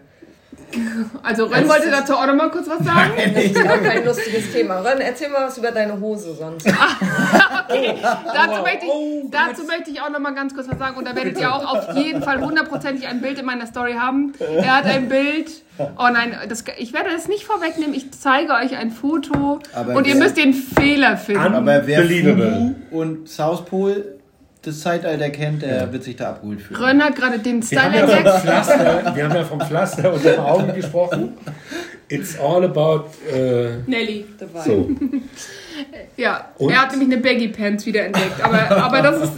Also, 1.23 1.45
Ren 1.45 1.61
Das 1.63 1.69
wollte 1.69 1.87
ist- 1.89 1.99
dazu 1.99 2.13
auch 2.13 2.27
noch 2.27 2.35
mal 2.35 2.49
kurz 2.51 2.67
was 2.69 2.79
sagen. 2.85 3.11
Das 3.33 3.43
ist 3.43 3.57
auch 3.57 3.81
kein 3.83 4.05
lustiges 4.09 4.51
Thema. 4.51 4.77
Ron, 4.81 4.99
erzähl 5.01 5.29
mal 5.29 5.47
was 5.47 5.57
über 5.57 5.71
deine 5.71 5.99
Hose 5.99 6.33
sonst. 6.35 6.65
dazu, 7.67 8.61
möchte 8.63 8.85
ich, 8.85 8.91
oh 8.91 9.29
dazu 9.31 9.63
möchte 9.65 9.89
ich 9.91 10.01
auch 10.01 10.09
noch 10.09 10.19
mal 10.19 10.33
ganz 10.35 10.53
kurz 10.53 10.67
was 10.69 10.77
sagen. 10.77 10.97
Und 10.97 11.07
da 11.07 11.15
werdet 11.15 11.39
ihr 11.39 11.53
auch 11.53 11.65
auf 11.75 11.95
jeden 11.95 12.21
Fall 12.21 12.39
hundertprozentig 12.41 13.07
ein 13.07 13.21
Bild 13.21 13.39
in 13.39 13.45
meiner 13.45 13.65
Story 13.67 13.93
haben. 13.93 14.33
Er 14.39 14.77
hat 14.77 14.85
ein 14.85 15.09
Bild. 15.09 15.49
Oh 15.97 16.09
nein, 16.11 16.35
das, 16.49 16.63
ich 16.77 16.93
werde 16.93 17.09
das 17.11 17.27
nicht 17.27 17.45
vorwegnehmen. 17.45 17.93
Ich 17.95 18.11
zeige 18.11 18.53
euch 18.53 18.75
ein 18.77 18.91
Foto. 18.91 19.59
Aber 19.73 19.95
und 19.95 20.05
ihr 20.07 20.15
müsst 20.15 20.37
den 20.37 20.53
Fehler 20.53 21.17
finden. 21.17 21.41
Aber 21.41 21.87
wer. 21.87 22.03
Fubu 22.03 22.75
und 22.91 23.29
South 23.29 23.65
Pole 23.65 24.18
das 24.61 24.81
Zeitalter 24.81 25.29
kennt, 25.29 25.61
der 25.61 25.91
wird 25.93 26.03
sich 26.03 26.15
da 26.17 26.31
abgeholt 26.31 26.61
fühlen. 26.61 26.81
Ren 26.83 27.03
hat 27.03 27.15
gerade 27.15 27.39
den 27.39 27.63
Wir 27.69 27.81
haben, 27.81 27.91
Style 27.93 27.99
ja 28.01 28.07
vom 28.07 28.17
entdeckt. 28.17 28.39
Pflaster, 28.41 29.15
wir 29.15 29.23
haben 29.23 29.35
ja 29.35 29.43
vom 29.43 29.61
Pflaster 29.61 30.13
unter 30.13 30.31
den 30.31 30.39
Augen 30.39 30.73
gesprochen. 30.75 31.37
It's 32.09 32.37
all 32.39 32.63
about. 32.65 33.05
Äh, 33.31 33.77
Nelly. 33.87 34.25
so. 34.65 34.89
Ja, 36.17 36.49
Und? 36.57 36.71
er 36.71 36.81
hat 36.81 36.91
nämlich 36.91 37.09
eine 37.09 37.21
Baggy 37.21 37.47
Pants 37.47 37.85
wieder 37.85 38.03
entdeckt. 38.05 38.43
Aber, 38.43 38.69
aber 38.69 39.01
das 39.01 39.21
ist 39.23 39.33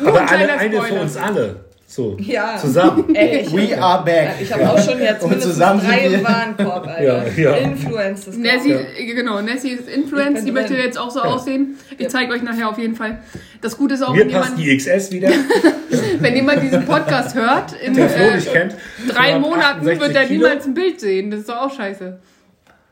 nur 0.00 0.08
Aber 0.08 0.20
ein 0.22 0.28
eine, 0.28 0.44
kleiner 0.46 0.58
eine 0.60 0.76
für 0.80 0.86
Spoiler. 0.86 1.02
uns 1.02 1.16
alle. 1.16 1.56
So. 1.86 2.16
Ja. 2.18 2.56
Zusammen. 2.58 3.14
Ey, 3.14 3.46
We 3.52 3.80
are 3.80 4.04
back. 4.04 4.30
ich 4.40 4.52
habe 4.52 4.68
auch 4.68 4.78
schon 4.78 5.00
jetzt 5.00 5.22
Und 5.22 5.40
zusammen 5.40 5.80
drei 5.84 6.06
im 6.06 6.24
Warenkorb, 6.24 6.86
Alter. 6.88 7.02
Ja, 7.02 7.24
ja. 7.36 7.52
Influence 7.56 8.24
das 8.24 8.36
Nessie, 8.36 8.70
Ja. 8.70 8.78
äh, 8.98 9.06
genau, 9.14 9.40
Nessie 9.42 9.70
ist 9.70 9.88
Ich 9.88 9.94
Influence, 9.94 10.36
bin 10.38 10.46
die 10.46 10.52
möchte 10.52 10.74
jetzt 10.74 10.98
auch 10.98 11.10
so 11.10 11.20
Ja. 11.20 11.26
aussehen. 11.26 11.76
Ich 11.96 12.04
Ja. 12.04 12.08
zeige 12.08 12.32
euch 12.32 12.42
nachher 12.42 12.68
auf 12.68 12.78
jeden 12.78 12.96
Fall. 12.96 13.18
Das 13.60 13.76
Gute 13.76 13.94
ist 13.94 14.02
auch, 14.02 14.12
Mir 14.14 14.22
wenn 14.22 14.30
passt 14.32 14.58
jemand, 14.58 14.66
die 14.66 14.76
XS 14.76 15.12
wieder. 15.12 15.28
wenn 16.20 16.34
jemand 16.34 16.62
diesen 16.62 16.84
Podcast 16.84 17.34
hört, 17.36 17.72
in 17.74 17.94
Der 17.94 18.08
Flo 18.08 18.24
äh, 18.24 18.38
kennt. 18.40 18.74
drei 19.08 19.38
268 19.38 19.40
Monaten 19.40 19.86
wird 20.00 20.16
er 20.16 20.28
niemals 20.28 20.64
ein 20.66 20.74
Bild 20.74 21.00
sehen. 21.00 21.30
Das 21.30 21.40
ist 21.40 21.48
doch 21.48 21.60
auch 21.62 21.76
scheiße. 21.76 22.18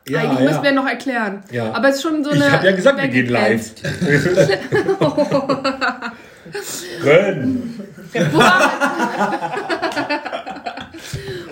Ja, 0.07 0.19
Eigentlich 0.19 0.39
ja. 0.39 0.45
müssen 0.49 0.63
wir 0.63 0.71
noch 0.73 0.87
erklären. 0.87 1.43
Ja. 1.51 1.71
Aber 1.73 1.89
es 1.89 1.95
ist 1.95 2.01
schon 2.03 2.23
so 2.23 2.29
eine. 2.31 2.45
ich 2.45 2.51
habe 2.51 2.65
ja 2.67 2.71
gesagt, 2.75 3.01
wir 3.01 3.07
gehen 3.07 3.27
live. 3.29 3.71
Rön. 7.03 7.79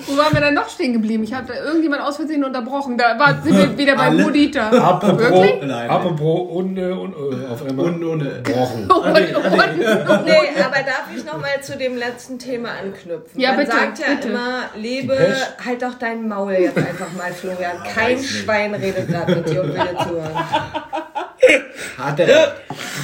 Worauf 0.08 0.26
waren 0.26 0.34
wir 0.34 0.42
dann 0.42 0.54
noch 0.54 0.70
stehen 0.70 0.94
geblieben? 0.94 1.24
Ich 1.24 1.34
hatte 1.34 1.54
irgendjemand 1.54 2.02
aus 2.04 2.18
Versehen 2.18 2.44
unterbrochen. 2.44 2.98
Da 2.98 3.18
war, 3.18 3.42
sind 3.42 3.58
wir 3.58 3.78
wieder 3.78 3.96
bei 3.96 4.08
Alle? 4.08 4.24
Mudita. 4.24 4.70
Apropos, 4.70 5.20
Wirklich? 5.20 5.64
Nein. 5.64 5.90
apropos 5.90 6.50
und, 6.52 6.78
und 6.78 7.14
äh, 7.14 7.48
auf 7.48 7.66
einmal 7.66 7.86
Und, 7.86 8.04
und, 8.04 8.44
gebrochen. 8.44 8.90
Und, 8.92 9.06
und, 9.06 10.26
Nee, 10.26 10.62
aber 10.64 10.84
darf 10.84 11.08
ich 11.16 11.26
nochmal 11.26 11.62
zu 11.62 11.78
dem 11.78 11.96
letzten 11.98 12.38
Thema 12.40 12.70
anknüpfen? 12.82 13.40
Ja, 13.40 13.52
Man 13.52 13.60
bitte, 13.62 13.72
sagt 13.72 14.00
ja 14.00 14.06
bitte. 14.16 14.30
immer, 14.30 14.64
lebe, 14.76 15.36
halt 15.66 15.82
doch 15.82 15.96
dein 15.96 16.28
Maul 16.28 16.54
jetzt 16.54 16.78
einfach 16.78 17.12
mal, 17.18 17.32
Florian. 17.34 17.78
Kein. 17.84 18.20
Schwein 18.22 18.76
redet 18.76 19.08
gerade 19.08 19.36
mit 19.36 19.50
dir 19.50 19.64
und 19.64 19.70
will 19.70 19.82
dir 19.82 19.98
zuhören. 20.04 20.32
hat 21.98 22.20
er. 22.20 22.56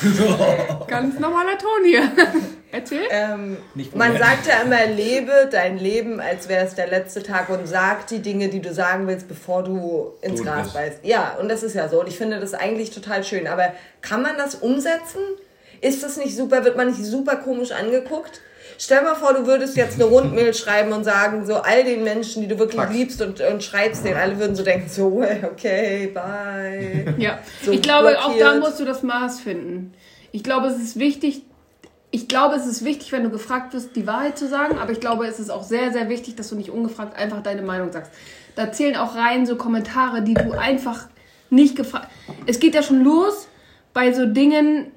ganz 0.88 1.20
normaler 1.20 1.58
Ton 1.58 1.86
hier. 1.86 2.12
Erzähl. 2.72 3.04
Ähm, 3.10 3.58
Nicht 3.76 3.96
man 3.96 4.18
sagt 4.18 4.46
ja 4.46 4.62
immer, 4.62 4.86
lebe 4.88 5.48
dein 5.50 5.78
Leben, 5.78 6.20
als 6.20 6.50
wäre 6.50 6.66
es 6.66 6.76
der 6.76 6.88
letzte 6.88 7.24
Tag 7.24 7.50
und 7.50 7.66
sag 7.66 8.08
die 8.08 8.20
Dinge, 8.20 8.50
die 8.50 8.62
du 8.62 8.74
sagen 8.74 9.08
willst, 9.08 9.28
bevor 9.28 9.64
du 9.64 10.14
ins 10.22 10.44
Gras 10.44 10.74
beißt. 10.74 11.00
Ja, 11.04 11.38
und 11.40 11.50
das 11.50 11.64
ist 11.64 11.76
ja 11.76 11.88
so. 11.88 12.02
Und 12.02 12.08
ich 12.08 12.18
finde 12.18 12.40
das 12.40 12.54
eigentlich 12.54 12.92
total 12.92 13.24
schön. 13.24 13.48
Aber 13.48 13.72
kann 14.02 14.22
man 14.22 14.38
das 14.38 14.56
umsetzen? 14.56 15.22
Ist 15.80 16.04
das 16.04 16.18
nicht 16.18 16.36
super? 16.36 16.66
Wird 16.66 16.76
man 16.76 16.88
nicht 16.88 17.04
super 17.04 17.38
komisch 17.38 17.72
angeguckt? 17.72 18.42
Stell 18.80 19.02
mal 19.04 19.16
vor, 19.16 19.34
du 19.34 19.46
würdest 19.48 19.76
jetzt 19.76 19.96
eine 19.96 20.06
Rundmail 20.06 20.54
schreiben 20.54 20.92
und 20.92 21.04
sagen, 21.04 21.46
so 21.46 21.56
all 21.56 21.84
den 21.84 22.04
Menschen, 22.04 22.42
die 22.44 22.48
du 22.48 22.60
wirklich 22.60 22.80
Fax. 22.80 22.94
liebst 22.94 23.22
und, 23.22 23.42
und 23.42 23.64
schreibst 23.64 24.06
denen, 24.06 24.18
alle 24.18 24.38
würden 24.40 24.56
so 24.56 24.64
denken, 24.64 24.88
so, 24.90 25.24
okay, 25.44 26.12
bye. 26.14 27.16
Ja, 27.18 27.40
So 27.64 27.72
ich 27.72 27.82
glaube, 27.82 28.20
auch 28.20 28.30
da 28.30 28.34
blockiert. 28.52 28.60
musst 28.60 28.80
du 28.80 28.86
das 28.86 29.02
Maß 29.04 29.40
finden. 29.42 29.94
Ich 30.32 30.44
glaube, 30.44 30.68
es 30.68 30.78
ist 30.78 31.00
wichtig, 31.00 31.42
ich 32.12 32.28
glaube, 32.28 32.56
es 32.56 32.66
ist 32.66 32.86
wichtig, 32.86 33.12
wenn 33.12 33.24
du 33.24 33.30
gefragt 33.30 33.74
wirst, 33.74 33.96
die 33.96 34.06
Wahrheit 34.08 34.38
zu 34.38 34.48
sagen, 34.48 34.78
aber 34.78 34.92
ich 34.92 35.00
glaube, 35.00 35.26
es 35.26 35.40
ist 35.40 35.50
auch 35.50 35.64
sehr, 35.64 35.92
sehr 35.92 36.08
wichtig, 36.10 36.36
dass 36.36 36.50
du 36.50 36.56
nicht 36.56 36.70
ungefragt 36.70 37.18
einfach 37.18 37.42
deine 37.44 37.64
Meinung 37.64 37.92
sagst. 37.92 38.12
Da 38.56 38.72
zählen 38.72 38.96
auch 38.96 39.16
rein 39.16 39.46
so 39.46 39.56
Kommentare, 39.56 40.22
die 40.22 40.34
du 40.34 40.52
einfach 40.52 41.08
nicht 41.50 41.76
gefragt. 41.76 42.10
Es 42.46 42.60
geht 42.60 42.76
ja 42.76 42.84
schon 42.84 43.04
los 43.04 43.48
bei 43.94 44.14
so 44.14 44.26
Dingen, 44.26 44.92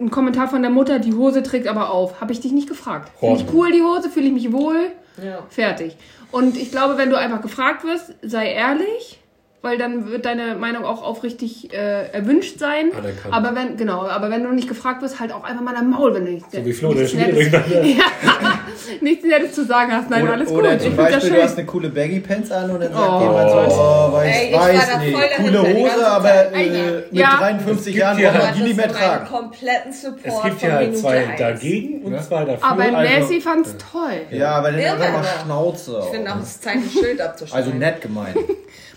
ein 0.00 0.10
Kommentar 0.10 0.48
von 0.48 0.62
der 0.62 0.70
Mutter, 0.70 0.98
die 0.98 1.14
Hose 1.14 1.42
trägt 1.42 1.66
aber 1.66 1.90
auf. 1.90 2.20
Habe 2.20 2.32
ich 2.32 2.40
dich 2.40 2.52
nicht 2.52 2.68
gefragt. 2.68 3.10
Finde 3.18 3.42
ich 3.42 3.52
cool, 3.52 3.72
die 3.72 3.82
Hose, 3.82 4.10
fühle 4.10 4.26
ich 4.26 4.32
mich 4.32 4.52
wohl. 4.52 4.92
Ja. 5.22 5.44
Fertig. 5.48 5.96
Und 6.30 6.56
ich 6.56 6.70
glaube, 6.70 6.98
wenn 6.98 7.10
du 7.10 7.18
einfach 7.18 7.42
gefragt 7.42 7.84
wirst, 7.84 8.14
sei 8.22 8.52
ehrlich, 8.52 9.20
weil 9.60 9.76
dann 9.76 10.08
wird 10.10 10.24
deine 10.24 10.54
Meinung 10.54 10.84
auch 10.84 11.02
aufrichtig 11.02 11.72
äh, 11.72 12.10
erwünscht 12.12 12.58
sein. 12.60 12.90
Anerkannt. 12.96 13.34
Aber 13.34 13.56
wenn, 13.56 13.76
genau, 13.76 14.06
aber 14.06 14.30
wenn 14.30 14.44
du 14.44 14.52
nicht 14.52 14.68
gefragt 14.68 15.02
wirst, 15.02 15.18
halt 15.18 15.32
auch 15.32 15.42
einfach 15.42 15.62
mal 15.62 15.74
dein 15.74 15.90
Maul, 15.90 16.14
wenn 16.14 16.26
du 16.26 16.30
nicht, 16.32 16.46
So 16.52 16.64
wie 16.64 16.72
Flo, 16.72 16.92
nichts, 16.94 17.14
Nettes, 17.14 17.50
ja, 17.52 18.04
nichts 19.00 19.24
Nettes 19.24 19.54
zu 19.54 19.64
sagen 19.64 19.90
hast. 19.92 20.10
Nein, 20.10 20.22
Oder, 20.22 20.32
alles 20.34 20.48
gut. 20.48 20.58
oder 20.58 20.76
ich 20.76 20.82
zum 20.82 20.94
Beispiel, 20.96 21.20
schön. 21.20 21.32
du 21.34 21.42
hast 21.42 21.58
eine 21.58 21.66
coole 21.66 21.88
Baggy 21.88 22.20
Pants 22.20 22.52
an 22.52 22.70
und 22.70 22.80
dann 22.82 22.92
sagt 22.92 23.10
Oh. 23.10 23.20
jemand 23.20 23.50
so, 23.50 23.56
oh, 23.80 24.12
weiß, 24.12 24.36
Ey, 24.36 24.50
ich 24.50 24.56
weiß 24.56 24.98
nicht, 25.00 25.36
coole 25.38 25.74
Hose, 25.74 26.06
aber 26.06 26.52
äh, 26.54 26.68
mit 26.90 27.06
Ja. 27.12 27.36
53 27.38 27.94
Es 27.94 27.98
Jahren 28.00 28.18
ja- 28.20 28.32
man 28.32 28.40
Das 28.40 28.52
die 28.54 28.62
nicht 28.62 28.76
mehr 28.76 28.88
tragen. 28.92 29.26
kompletten 29.26 29.92
Support 29.92 30.20
Es 30.24 30.42
gibt 30.44 30.62
ja 30.62 30.92
zwei 30.94 31.26
eins. 31.26 31.38
dagegen 31.40 32.02
und 32.02 32.22
zwei 32.22 32.44
dafür. 32.44 32.64
aber 32.64 32.82
also- 32.84 32.96
Messi 33.20 33.40
fand's 33.40 33.74
toll. 33.90 34.20
Ja, 34.30 34.52
aber 34.52 34.70
dann 34.70 34.80
einfach 34.80 34.98
mal 34.98 35.18
aber- 35.18 35.26
Schnauze. 35.44 36.00
Ich 36.04 36.10
finde 36.16 36.32
auch, 36.32 36.40
es 36.40 36.48
ist 36.50 36.62
Zeit, 36.62 36.74
ein 36.76 36.88
Schild 36.90 37.20
abzuschneiden. 37.20 37.66
also 37.66 37.76
nett 37.76 38.00
gemeint. 38.00 38.36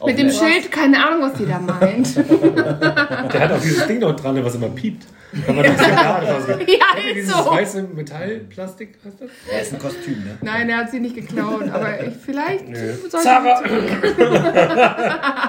Mit 0.05 0.17
dem. 0.19 0.31
Schild, 0.31 0.71
keine 0.71 1.05
Ahnung, 1.05 1.21
was 1.21 1.33
die 1.33 1.45
da 1.45 1.59
meint. 1.59 2.15
Der 2.17 3.39
hat 3.39 3.51
auch 3.51 3.61
dieses 3.61 3.85
Ding 3.87 3.99
noch 3.99 4.15
dran, 4.15 4.43
was 4.43 4.55
immer 4.55 4.69
piept. 4.69 5.05
Wenn 5.33 5.55
man 5.55 5.63
das 5.65 5.77
Signal 5.77 6.25
rausgeht. 6.25 6.67
Ja, 6.69 6.85
ist 7.07 7.15
dieses 7.15 7.31
so. 7.37 7.51
weiße 7.51 7.83
Metallplastik? 7.93 8.95
Heißt 9.05 9.15
das? 9.21 9.29
Er 9.49 9.61
ist 9.61 9.73
ein 9.73 9.79
Kostüm, 9.79 10.23
ne? 10.25 10.37
Nein, 10.41 10.69
er 10.69 10.77
hat 10.79 10.91
sie 10.91 10.99
nicht 10.99 11.15
geklaut, 11.15 11.69
aber 11.71 12.03
ich, 12.03 12.15
vielleicht 12.17 12.65
sollte 13.09 13.09
Zara! 13.23 13.61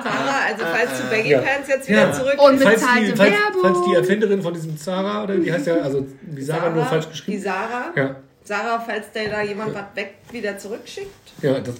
Sarah, 0.03 0.41
also 0.49 0.65
falls 0.65 0.91
du 1.01 1.11
Baggy 1.11 1.31
Ja. 1.31 1.41
Pants 1.41 1.69
jetzt 1.69 1.89
wieder 1.89 2.01
Ja. 2.09 2.13
zurück... 2.13 2.35
Und 2.41 2.61
Falls 2.63 2.81
bezahlte 2.81 3.07
die, 3.11 3.17
falls, 3.17 3.31
Werbung. 3.33 3.63
falls 3.63 3.79
die 3.89 3.95
Erfinderin 3.95 4.43
von 4.43 4.55
diesem 4.55 4.77
Zara, 4.77 5.25
oder 5.25 5.43
wie 5.43 5.53
heißt 5.53 5.67
der, 5.67 5.83
also 5.83 6.07
wie 6.23 6.43
Sarah, 6.43 6.71
nur 6.71 6.85
falsch 6.85 7.07
die 7.07 7.11
geschrieben. 7.11 7.43
Sarah, 7.43 7.93
Ja, 7.97 8.17
Sarah, 8.45 8.81
falls 8.81 9.11
der 9.13 9.31
da 9.31 9.43
jemand 9.43 9.75
was 9.75 9.85
weg 9.95 10.15
wieder 10.31 10.57
zurückschickt. 10.59 11.09
ja, 11.43 11.59
das, 11.61 11.75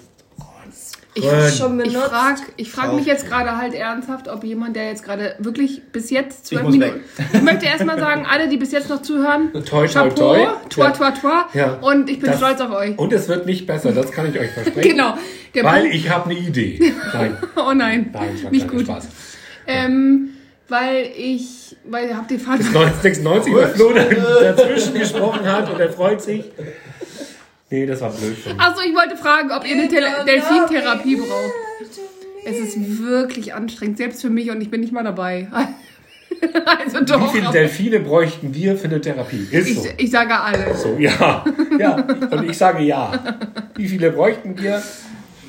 Ich, 1.15 1.25
Freund. 1.27 1.53
Schon 1.53 1.79
Ich 1.81 1.93
benutzt. 1.93 2.07
frage 2.09 2.41
ich 2.57 2.71
frag 2.71 2.95
mich 2.95 3.05
jetzt 3.05 3.29
gerade 3.29 3.59
halt 3.59 3.75
ernsthaft, 3.75 4.29
ob 4.29 4.45
jemand, 4.45 4.77
der 4.77 4.89
jetzt 4.89 5.05
gerade 5.05 5.35
wirklich 5.41 5.83
bis 5.93 6.09
jetzt 6.09 6.47
zwölf 6.47 6.63
Minuten. 6.69 7.01
Ich 7.35 7.43
möchte 7.43 7.67
erstmal 7.67 7.99
sagen, 7.99 8.25
alle, 8.31 8.49
die 8.49 8.57
bis 8.57 8.73
jetzt 8.73 8.89
noch 8.89 9.03
zuhören, 9.03 9.53
Toi, 9.53 9.61
toi, 9.61 9.89
Chapeau, 9.89 10.15
toi. 10.15 10.47
toi, 10.71 10.91
toi, 10.91 11.11
toi. 11.11 11.43
Ja. 11.53 11.75
Und 11.83 12.09
ich 12.09 12.19
bin 12.19 12.31
Das- 12.31 12.39
stolz 12.39 12.61
auf 12.63 12.71
euch. 12.73 12.99
Und 12.99 13.13
es 13.13 13.29
wird 13.29 13.45
nicht 13.45 13.67
besser, 13.67 13.93
das 13.93 14.11
kann 14.11 14.31
ich 14.33 14.39
euch 14.41 14.51
versprechen. 14.53 14.83
Genau. 14.91 15.15
Der 15.55 15.65
Weil 15.65 15.81
Punkt, 15.83 15.97
ich 15.97 16.09
habe 16.09 16.31
eine 16.31 16.39
Idee. 16.39 16.79
Nein, 17.13 17.37
oh 17.57 17.75
nein, 17.75 18.09
nein, 18.11 18.31
es 18.35 18.45
war 18.45 18.51
nicht 18.51 18.69
gut. 18.71 18.85
Spaß. 18.85 19.07
Ähm, 19.67 20.31
weil 20.69 21.11
ich, 21.15 21.77
weil 21.85 22.09
ihr 22.09 22.17
habt 22.17 22.31
den 22.31 22.41
Vater. 22.41 22.65
1996, 22.65 23.55
weil 23.55 23.69
Flo 23.69 23.93
dazwischen 23.93 24.95
gesprochen 24.95 25.45
hat 25.45 25.71
und 25.71 25.79
er 25.79 25.93
freut 25.93 26.23
sich. 26.23 26.45
Nee, 27.73 27.87
das 27.87 28.03
war 28.03 28.11
blöd. 28.11 28.37
Achso, 28.59 28.83
ich 28.87 28.95
wollte 28.95 29.17
fragen, 29.17 29.51
ob 29.51 29.67
ihr 29.67 29.75
eine 29.75 29.89
Tele 29.89 30.07
Delfintherapie 30.27 31.17
braucht. 31.17 31.53
Es 32.45 32.59
ist 32.59 32.99
wirklich 33.01 33.55
anstrengend, 33.55 33.97
selbst 33.97 34.21
für 34.21 34.29
mich 34.29 34.51
und 34.51 34.61
ich 34.61 34.71
bin 34.71 34.83
nicht 34.83 34.93
mal 34.93 35.03
dabei. 35.03 35.49
also 36.67 37.01
Wie 37.01 37.05
doch. 37.07 37.33
viele 37.33 37.45
aber 37.47 37.53
Delfine 37.53 38.01
bräuchten 38.01 38.55
wir 38.55 38.77
für 38.77 38.89
eine 38.89 39.01
Therapie? 39.01 39.49
Ist 39.51 39.75
so. 39.75 39.89
ich, 39.89 40.05
ich 40.05 40.11
sage 40.11 40.39
alle. 40.39 40.75
So, 40.75 40.97
ja. 40.99 41.45
Ja. 41.79 41.97
Und 42.31 42.51
ich 42.51 42.59
sage 42.59 42.83
ja. 42.83 43.11
Wie 43.75 43.89
viele 43.89 44.11
bräuchten 44.11 44.59
wir? 44.61 44.83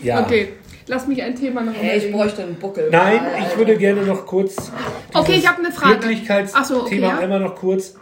Ja. 0.02 0.22
Okay, 0.22 0.54
lass 0.88 1.06
mich 1.08 1.22
ein 1.22 1.36
Thema 1.36 1.62
noch 1.62 1.74
Hey, 1.74 1.98
ich 1.98 2.10
bräuchte 2.10 2.44
einen 2.44 2.56
Buckel. 2.56 2.88
Nein, 2.90 3.20
ich 3.40 3.58
würde 3.58 3.76
gerne 3.76 4.04
noch 4.04 4.26
kurz. 4.26 4.72
Okay, 5.14 5.36
ich 5.40 5.48
habe 5.48 5.60
eine 5.60 5.74
Frage. 5.74 6.00
Glücklichkeitsthema 6.00 6.62
Ach 6.62 6.66
so, 6.66 6.82
okay, 6.84 7.02
ja. 7.02 7.18
einmal 7.18 7.42
noch 7.42 7.56
kurz. 7.56 7.96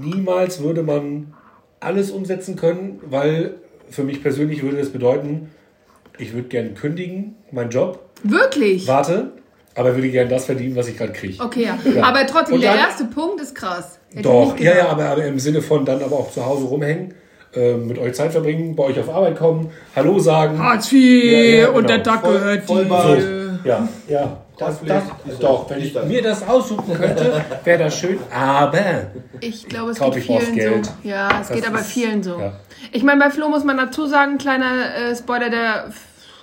Niemals 0.00 0.62
würde 0.62 0.82
man 0.82 1.34
alles 1.80 2.10
umsetzen 2.10 2.56
können, 2.56 3.00
weil 3.02 3.54
für 3.90 4.04
mich 4.04 4.22
persönlich 4.22 4.62
würde 4.62 4.78
das 4.78 4.90
bedeuten, 4.90 5.50
ich 6.18 6.32
würde 6.34 6.48
gerne 6.48 6.70
kündigen, 6.70 7.36
meinen 7.52 7.70
Job, 7.70 8.00
Wirklich? 8.22 8.86
warte, 8.88 9.32
aber 9.74 9.94
würde 9.94 10.08
gerne 10.10 10.28
das 10.28 10.46
verdienen, 10.46 10.74
was 10.76 10.88
ich 10.88 10.96
gerade 10.96 11.12
kriege. 11.12 11.42
Okay, 11.42 11.64
ja. 11.64 11.78
Ja. 11.94 12.02
Aber 12.04 12.26
trotzdem, 12.26 12.56
Und 12.56 12.60
der 12.62 12.72
dann- 12.72 12.80
erste 12.80 13.04
Punkt 13.04 13.40
ist 13.40 13.54
krass. 13.54 13.98
Hätte 14.10 14.22
Doch, 14.22 14.58
ja, 14.58 14.76
ja, 14.76 14.88
aber, 14.88 15.04
aber 15.06 15.24
im 15.24 15.38
Sinne 15.38 15.62
von 15.62 15.84
dann 15.84 16.02
aber 16.02 16.16
auch 16.16 16.30
zu 16.32 16.44
Hause 16.44 16.64
rumhängen, 16.64 17.14
äh, 17.54 17.74
mit 17.74 17.98
euch 17.98 18.14
Zeit 18.14 18.32
verbringen, 18.32 18.74
bei 18.74 18.84
euch 18.84 18.98
auf 18.98 19.08
Arbeit 19.08 19.36
kommen, 19.36 19.70
Hallo 19.94 20.18
sagen. 20.18 20.58
Hartz 20.58 20.92
IV 20.92 21.24
Ja, 21.24 21.38
ja, 21.38 21.68
und 21.70 21.88
der 21.88 21.98
genau. 21.98 22.10
Dach 22.16 22.20
Voll- 22.22 22.32
gehört 22.38 22.64
Vollbart. 22.64 23.18
dir. 23.18 23.58
Ja, 23.64 23.88
ja. 24.08 24.36
Das, 24.58 24.80
das, 24.84 25.04
ist 25.26 25.42
doch, 25.42 25.70
wenn 25.70 25.80
ich 25.80 25.94
mir 26.04 26.22
das 26.22 26.46
aussuchen 26.46 26.94
könnte, 26.94 27.44
wäre 27.64 27.84
das 27.84 27.96
schön. 27.98 28.18
Aber 28.32 29.10
Ich 29.40 29.66
glaube, 29.68 29.92
es 29.92 29.98
Glaub, 29.98 30.14
geht 30.14 30.24
vielen 30.24 30.54
Geld. 30.54 30.86
so. 30.86 30.92
Ja, 31.04 31.28
es 31.40 31.48
Das 31.48 31.56
geht 31.56 31.66
aber 31.68 31.80
ist- 31.80 31.86
vielen 31.92 32.22
so. 32.22 32.38
ja. 32.40 32.52
Ich 32.92 33.02
meine, 33.02 33.20
bei 33.20 33.30
Flo 33.30 33.48
muss 33.48 33.64
man 33.64 33.76
dazu 33.76 34.06
sagen, 34.06 34.38
kleiner 34.38 34.94
äh, 34.94 35.14
Spoiler, 35.16 35.50
der, 35.50 35.90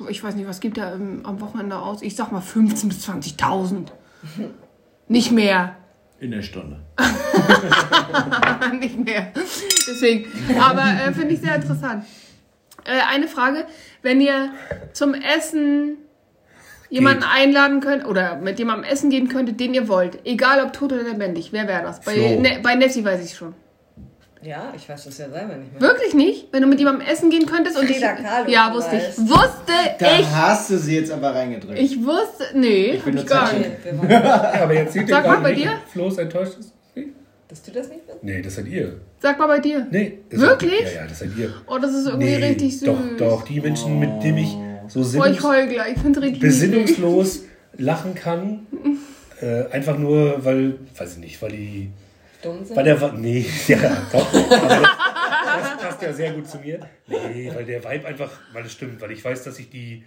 ich 0.10 0.24
weiß 0.24 0.36
nicht, 0.36 0.48
was 0.48 0.60
gibt 0.60 0.78
er 0.78 0.94
im, 0.94 1.26
am 1.26 1.42
Wochenende 1.42 1.78
aus? 1.78 2.02
Ich 2.02 2.16
sag 2.16 2.32
mal 2.32 2.42
15.000 2.42 2.88
bis 2.88 3.10
20.000. 3.10 3.88
Nicht 5.08 5.32
mehr. 5.32 5.76
In 6.20 6.32
der 6.32 6.42
Stunde. 6.42 6.80
nicht 8.80 8.98
mehr. 9.04 9.32
Deswegen. 9.88 10.32
Aber 10.60 10.82
äh, 10.84 11.14
finde 11.14 11.34
ich 11.34 11.42
sehr 11.42 11.56
interessant. 11.56 12.06
Äh, 12.86 13.00
eine 13.14 13.28
Frage, 13.28 13.66
wenn 14.02 14.22
ihr 14.22 14.52
zum 14.94 15.14
Essen 15.14 15.98
jemanden 16.90 17.22
Geht. 17.22 17.30
einladen 17.34 17.80
könnt 17.82 18.06
oder 18.06 18.36
mit 18.38 18.60
jemandem 18.60 18.90
essen 18.90 19.10
gehen 19.10 19.28
könntet, 19.28 19.60
den 19.60 19.74
ihr 19.74 19.88
wollt, 19.88 20.20
egal 20.26 20.64
ob 20.64 20.74
tot 20.74 20.94
oder 20.94 21.04
lebendig, 21.04 21.52
wer 21.52 21.68
wäre 21.68 21.84
das? 21.84 22.02
Bei, 22.02 22.16
ne, 22.16 22.60
bei 22.62 22.76
Nessie 22.76 23.04
weiß 23.04 23.24
ich 23.26 23.36
schon. 23.36 23.54
Ja, 24.42 24.72
ich 24.76 24.88
weiß 24.88 25.06
das 25.06 25.18
ja 25.18 25.28
selber 25.28 25.56
nicht 25.56 25.72
mehr. 25.74 25.82
Wirklich 25.82 26.14
nicht? 26.14 26.50
Wenn 26.52 26.62
du 26.62 26.68
mit 26.68 26.78
jemandem 26.78 27.08
essen 27.08 27.32
gehen 27.32 27.48
könntest 27.48 27.80
und 27.80 27.90
ich, 27.90 27.96
Frida 27.98 28.14
Kahlo 28.14 28.48
Ja, 28.48 28.72
wusste 28.76 28.98
ich. 28.98 29.18
Wusste 29.28 29.72
Da 30.00 30.20
ich. 30.20 30.28
hast 30.28 30.70
du 30.70 30.78
sie 30.78 30.98
jetzt 30.98 31.12
aber 31.12 31.34
reingedrückt. 31.34 31.80
Ich 31.80 31.98
wusste. 32.06 32.44
Nee, 32.54 32.92
Ich 32.92 33.04
bin 33.04 33.18
ich 33.18 33.26
gar 33.26 33.52
nicht. 33.54 33.72
Ja, 34.08 34.54
aber 34.62 34.74
jetzt 34.76 34.94
seht 34.94 35.10
ihr 35.10 35.16
Sag 35.16 35.26
mal 35.26 35.38
bei 35.42 35.54
dir. 35.54 35.72
Flo 35.92 36.10
ist 36.10 36.20
enttäuscht 36.20 36.60
ist. 36.60 36.72
Dass 37.48 37.62
du 37.64 37.72
das 37.72 37.90
nicht 37.90 38.06
bist? 38.06 38.20
Nee, 38.24 38.42
das 38.42 38.56
seid 38.56 38.68
ihr. 38.68 39.00
Sag 39.20 39.40
mal 39.40 39.48
bei 39.48 39.60
dir. 39.60 39.88
Nee. 39.90 40.20
das 40.30 40.40
Wirklich? 40.40 40.82
Ja, 40.94 41.02
ja, 41.02 41.08
das 41.08 41.20
seid 41.20 41.30
ihr. 41.38 41.52
Oh, 41.68 41.78
das 41.80 41.94
ist 41.94 42.06
irgendwie 42.06 42.28
Nee, 42.28 42.46
richtig 42.46 42.80
süß. 42.80 42.88
doch, 42.88 43.00
doch. 43.18 43.46
Die 43.46 43.62
Menschen, 43.62 44.00
mit 44.00 44.22
denen 44.24 44.38
ich 44.40 44.56
so 44.90 45.20
Oh, 45.20 45.26
ich 45.26 45.38
gleich. 45.40 45.96
Ich 45.96 46.02
finde 46.02 46.22
richtig 46.22 46.42
niedlich. 46.42 46.42
besinnungslos 46.42 47.44
lachen 47.78 48.16
kann. 48.16 48.68
Äh, 49.42 49.66
einfach 49.72 49.98
nur, 49.98 50.44
weil, 50.46 50.80
weiß 50.98 51.14
ich 51.14 51.18
nicht, 51.20 51.42
weil 51.42 51.52
die. 51.52 51.92
Dumm 52.42 52.64
sind? 52.64 52.76
Weil 52.76 52.84
der. 52.86 53.12
Nee, 53.14 53.46
ja, 53.68 53.98
doch. 54.12 54.32
Das 54.32 55.78
passt 55.78 56.02
ja 56.02 56.14
sehr 56.14 56.32
gut 56.34 56.48
zu 56.48 56.58
mir. 56.60 56.80
Nee, 57.08 57.52
weil 57.54 57.66
der 57.66 57.84
Vibe 57.84 58.08
einfach, 58.08 58.32
weil 58.54 58.66
es 58.66 58.72
stimmt, 58.72 59.02
weil 59.02 59.12
ich 59.12 59.24
weiß, 59.24 59.44
dass 59.44 59.60
ich 59.60 59.70
die 59.70 60.04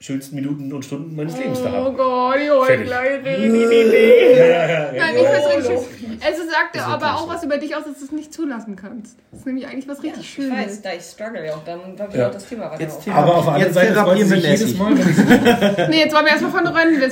schönsten 0.00 0.36
Minuten 0.36 0.72
und 0.72 0.84
Stunden 0.84 1.16
meines 1.16 1.36
Lebens 1.36 1.62
da 1.62 1.70
Oh 1.72 1.84
haben. 1.86 1.96
Gott, 1.96 2.36
die 2.40 2.50
holen 2.50 2.66
Fertig. 2.66 2.86
gleich 2.86 3.24
ja, 3.26 4.46
ja, 4.46 4.68
ja. 4.68 4.92
Nein, 4.92 5.16
ich 5.16 5.22
weiß 5.24 5.56
richtig. 5.56 5.78
Es 6.20 6.36
sagt 6.50 6.74
Ist 6.76 6.82
aber 6.82 7.14
auch 7.16 7.28
was 7.28 7.44
über 7.44 7.58
dich 7.58 7.74
aus, 7.76 7.84
dass 7.84 7.98
du 7.98 8.04
es 8.04 8.12
nicht 8.12 8.32
zulassen 8.32 8.76
kannst. 8.76 9.16
Das 9.30 9.40
ist 9.40 9.46
nämlich 9.46 9.66
eigentlich 9.66 9.88
was 9.88 10.02
richtig 10.02 10.22
Ich 10.22 10.38
weiß, 10.38 10.44
Schönes. 10.58 10.82
da 10.82 10.90
ich 10.92 11.02
struggle 11.02 11.44
ja 11.46 11.54
auch, 11.54 11.64
dann 11.64 11.98
war 11.98 12.06
Ja. 12.08 12.14
wieder 12.14 12.30
das 12.30 12.46
Thema 12.48 12.70
weiter. 12.70 12.82
Jetzt 12.82 13.08
Aber 13.08 13.36
auf 13.36 13.44
der 13.44 13.54
anderen 13.54 13.74
Jetzt 13.74 13.74
Seite 13.74 13.94
freut 13.94 14.18
sich 14.18 14.30
wir 14.30 14.36
jedes. 14.50 14.76
Mal, 14.78 14.92
ich 14.98 15.88
Nee, 15.88 15.98
jetzt 16.00 16.14
wollen 16.14 16.24
wir 16.24 16.32
erstmal 16.32 16.50
von 16.50 16.64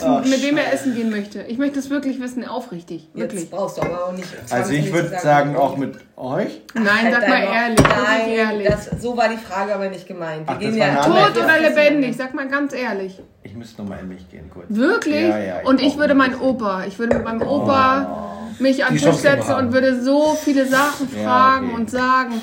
Oh, 0.07 0.21
mit 0.29 0.43
wem 0.43 0.57
er 0.59 0.73
essen 0.73 0.95
gehen 0.95 1.11
möchte. 1.11 1.43
Ich 1.43 1.59
möchte 1.59 1.79
es 1.79 1.91
wirklich 1.91 2.21
wissen, 2.21 2.45
aufrichtig. 2.47 3.09
Wirklich. 3.15 3.43
Jetzt 3.43 3.51
brauchst 3.51 3.79
du 3.79 3.83
aber 3.83 4.07
auch 4.07 4.13
nicht. 4.13 4.29
Also 4.51 4.73
ich 4.73 4.91
20 4.91 4.93
würde 4.93 5.19
sagen, 5.21 5.57
auch 5.57 5.77
mit 5.77 5.97
euch. 6.17 6.61
Nein, 6.75 6.87
Halt 6.87 7.13
sag 7.15 7.29
mal 7.29 7.41
dein- 7.43 7.53
ehrlich. 7.53 7.81
Nein, 7.81 8.29
ehrlich. 8.31 8.69
So 9.01 9.17
war 9.17 9.29
die 9.29 9.37
Frage 9.37 9.75
aber 9.75 9.89
nicht 9.89 10.07
gemeint. 10.07 10.47
Wir 10.49 10.55
Ach, 10.55 10.59
gehen 10.59 10.77
ja 10.77 11.03
Tot 11.03 11.37
oder 11.43 11.61
lebendig? 11.61 12.17
Sag 12.17 12.35
mal 12.35 12.49
ganz 12.49 12.73
ehrlich. 12.77 13.21
Ich 13.43 13.55
müsste 13.55 13.83
nochmal 13.83 14.01
in 14.01 14.09
mich 14.09 14.29
gehen 14.31 14.51
kurz. 14.53 14.67
Wirklich? 14.69 15.29
Ja, 15.29 15.39
ja, 15.39 15.61
ich 15.63 15.69
und 15.69 15.81
ich 15.83 15.97
würde 15.97 16.15
meinen 16.15 16.41
Opa, 16.41 16.85
ich 16.87 16.99
würde 16.99 17.17
mit 17.17 17.25
meinem 17.25 17.43
Opa 17.43 18.33
mich 18.59 18.85
an 18.85 18.95
den 18.95 19.03
Tisch 19.03 19.17
setzen 19.17 19.55
und 19.55 19.73
würde 19.73 20.03
so 20.03 20.35
viele 20.43 20.67
Sachen 20.67 21.09
Ja, 21.15 21.25
fragen 21.25 21.69
okay. 21.69 21.77
und 21.81 21.91
sagen. 21.91 22.41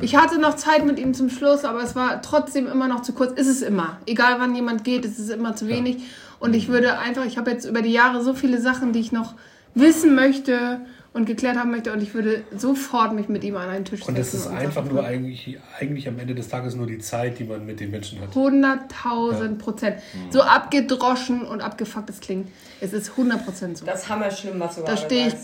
Ich 0.00 0.16
hatte 0.16 0.40
noch 0.40 0.54
Zeit 0.54 0.84
mit 0.86 0.98
ihm 0.98 1.14
zum 1.14 1.28
Schluss, 1.28 1.64
aber 1.64 1.82
es 1.82 1.96
war 1.96 2.22
trotzdem 2.22 2.66
immer 2.66 2.88
noch 2.88 3.02
zu 3.02 3.12
kurz. 3.12 3.32
Ist 3.38 3.48
es 3.48 3.62
immer. 3.62 3.98
Egal 4.06 4.36
wann 4.38 4.54
jemand 4.54 4.84
geht, 4.84 5.04
ist 5.04 5.18
es 5.18 5.28
immer 5.28 5.56
zu 5.56 5.68
wenig. 5.68 6.04
Und 6.38 6.54
ich 6.54 6.68
würde 6.68 6.98
einfach, 6.98 7.24
ich 7.24 7.38
habe 7.38 7.50
jetzt 7.50 7.64
über 7.64 7.82
die 7.82 7.92
Jahre 7.92 8.22
so 8.22 8.34
viele 8.34 8.60
Sachen, 8.60 8.92
die 8.92 9.00
ich 9.00 9.12
noch 9.12 9.34
wissen 9.74 10.14
möchte 10.14 10.80
und 11.16 11.24
geklärt 11.24 11.56
haben 11.56 11.70
möchte 11.70 11.94
und 11.94 12.02
ich 12.02 12.12
würde 12.12 12.44
sofort 12.54 13.14
mich 13.14 13.30
mit 13.30 13.42
ihm 13.42 13.56
an 13.56 13.70
einen 13.70 13.86
Tisch 13.86 14.00
setzen. 14.00 14.14
Und 14.14 14.20
es 14.20 14.34
ist 14.34 14.46
einfach 14.48 14.84
Sachen 14.84 14.94
nur 14.94 15.02
eigentlich, 15.02 15.58
eigentlich 15.80 16.06
am 16.08 16.18
Ende 16.18 16.34
des 16.34 16.48
Tages 16.48 16.74
nur 16.74 16.86
die 16.86 16.98
Zeit, 16.98 17.38
die 17.38 17.44
man 17.44 17.64
mit 17.64 17.80
den 17.80 17.90
Menschen 17.90 18.20
hat. 18.20 18.34
100.000 18.34 19.56
Prozent. 19.56 19.96
So 20.28 20.42
abgedroschen 20.42 21.46
und 21.46 21.62
abgefuckt 21.62 22.10
es 22.10 22.20
klingt. 22.20 22.48
Es 22.82 22.92
ist 22.92 23.12
100 23.12 23.46
Prozent 23.46 23.78
so. 23.78 23.86
Das 23.86 24.02
ist 24.02 24.08
hammerschlimm, 24.10 24.60
was 24.60 24.74
du 24.74 24.82
Da 24.82 24.88
gerade 24.88 25.06
stehe 25.06 25.28
ich. 25.28 25.34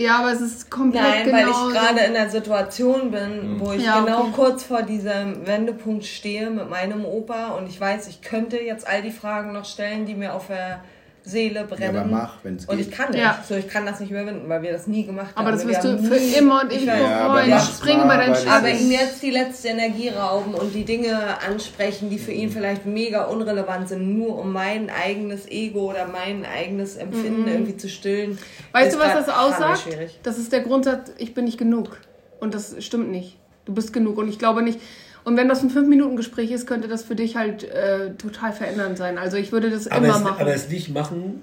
Ja, 0.00 0.18
aber 0.18 0.32
es 0.32 0.40
ist 0.40 0.68
komplett 0.68 1.04
Nein, 1.04 1.24
genau. 1.26 1.36
weil 1.36 1.48
ich 1.48 1.78
gerade 1.78 2.00
in 2.00 2.14
der 2.14 2.28
Situation 2.28 3.12
bin, 3.12 3.60
wo 3.60 3.70
ich 3.70 3.84
Ja, 3.84 4.00
genau 4.00 4.22
okay. 4.22 4.32
kurz 4.34 4.64
vor 4.64 4.82
diesem 4.82 5.46
Wendepunkt 5.46 6.04
stehe 6.04 6.50
mit 6.50 6.68
meinem 6.68 7.04
Opa 7.04 7.52
und 7.52 7.68
ich 7.68 7.80
weiß, 7.80 8.08
ich 8.08 8.20
könnte 8.20 8.58
jetzt 8.58 8.88
all 8.88 9.02
die 9.02 9.12
Fragen 9.12 9.52
noch 9.52 9.64
stellen, 9.64 10.06
die 10.06 10.16
mir 10.16 10.34
auf 10.34 10.48
der 10.48 10.82
Seele 11.26 11.64
brennen. 11.64 11.96
aber 11.96 12.06
mach, 12.06 12.34
wenn's 12.42 12.66
Und 12.66 12.76
geht. 12.76 12.88
ich 12.88 12.92
kann 12.92 13.10
nicht. 13.10 13.20
Ja. 13.20 13.42
So, 13.48 13.54
ich 13.54 13.66
kann 13.66 13.86
das 13.86 13.98
nicht 13.98 14.10
überwinden, 14.10 14.46
weil 14.46 14.60
wir 14.62 14.72
das 14.72 14.86
nie 14.86 15.04
gemacht 15.06 15.28
haben. 15.34 15.38
aber 15.40 15.52
das 15.52 15.62
Wir 15.66 15.70
wirst 15.70 15.84
du 15.84 15.98
für 16.02 16.14
nie- 16.20 16.34
immer 16.34 16.60
und 16.62 16.70
Ich. 16.72 16.84
Ja, 16.84 17.28
bereuen. 17.28 17.48
mach's 17.50 17.78
Spring 17.78 17.96
über 18.02 18.16
deinen 18.18 18.28
das 18.34 18.46
Aber 18.46 18.68
Schatten. 18.68 18.80
ihm 18.84 18.90
jetzt 18.90 19.22
die 19.22 19.30
letzte 19.30 19.68
Energie 19.68 20.10
rauben 20.10 20.52
und 20.54 20.74
die 20.74 20.84
Dinge 20.84 21.18
ansprechen, 21.48 22.10
die 22.10 22.18
für 22.18 22.32
ihn 22.32 22.50
vielleicht 22.50 22.84
mega 22.84 23.24
unrelevant 23.24 23.88
sind, 23.88 24.18
nur 24.18 24.38
um 24.38 24.52
mein 24.52 24.90
eigenes 24.90 25.48
Ego 25.50 25.90
oder 25.90 26.06
mein 26.06 26.44
eigenes 26.44 26.96
Empfinden 26.96 27.48
irgendwie 27.48 27.76
zu 27.78 27.88
stillen. 27.88 28.32
Mhm. 28.32 28.38
Weißt 28.72 28.94
du, 28.94 28.98
was 28.98 29.14
das 29.14 29.28
aussagt? 29.30 29.86
Das 30.24 30.36
ist 30.38 30.52
der 30.52 30.60
Grundsatz, 30.60 31.10
ich 31.16 31.32
bin 31.32 31.46
nicht 31.46 31.56
genug. 31.58 31.98
Und 32.40 32.52
das 32.54 32.76
stimmt 32.84 33.10
nicht. 33.10 33.38
Du 33.64 33.72
bist 33.72 33.94
genug. 33.94 34.18
Und 34.18 34.28
ich 34.28 34.38
glaube 34.38 34.60
nicht. 34.62 34.78
Und 35.24 35.36
wenn 35.36 35.48
das 35.48 35.62
ein 35.62 35.70
5-Minuten-Gespräch 35.70 36.50
ist, 36.50 36.66
könnte 36.66 36.86
das 36.88 37.02
für 37.02 37.14
dich 37.14 37.36
halt 37.36 37.64
äh, 37.64 38.14
total 38.14 38.52
verändernd 38.52 38.98
sein. 38.98 39.16
Also 39.18 39.36
ich 39.38 39.52
würde 39.52 39.70
das 39.70 39.88
Aber 39.88 40.04
immer 40.06 40.16
es, 40.16 40.22
machen. 40.22 40.40
aber 40.40 40.54
es 40.54 40.68
nicht 40.68 40.92
machen, 40.92 41.40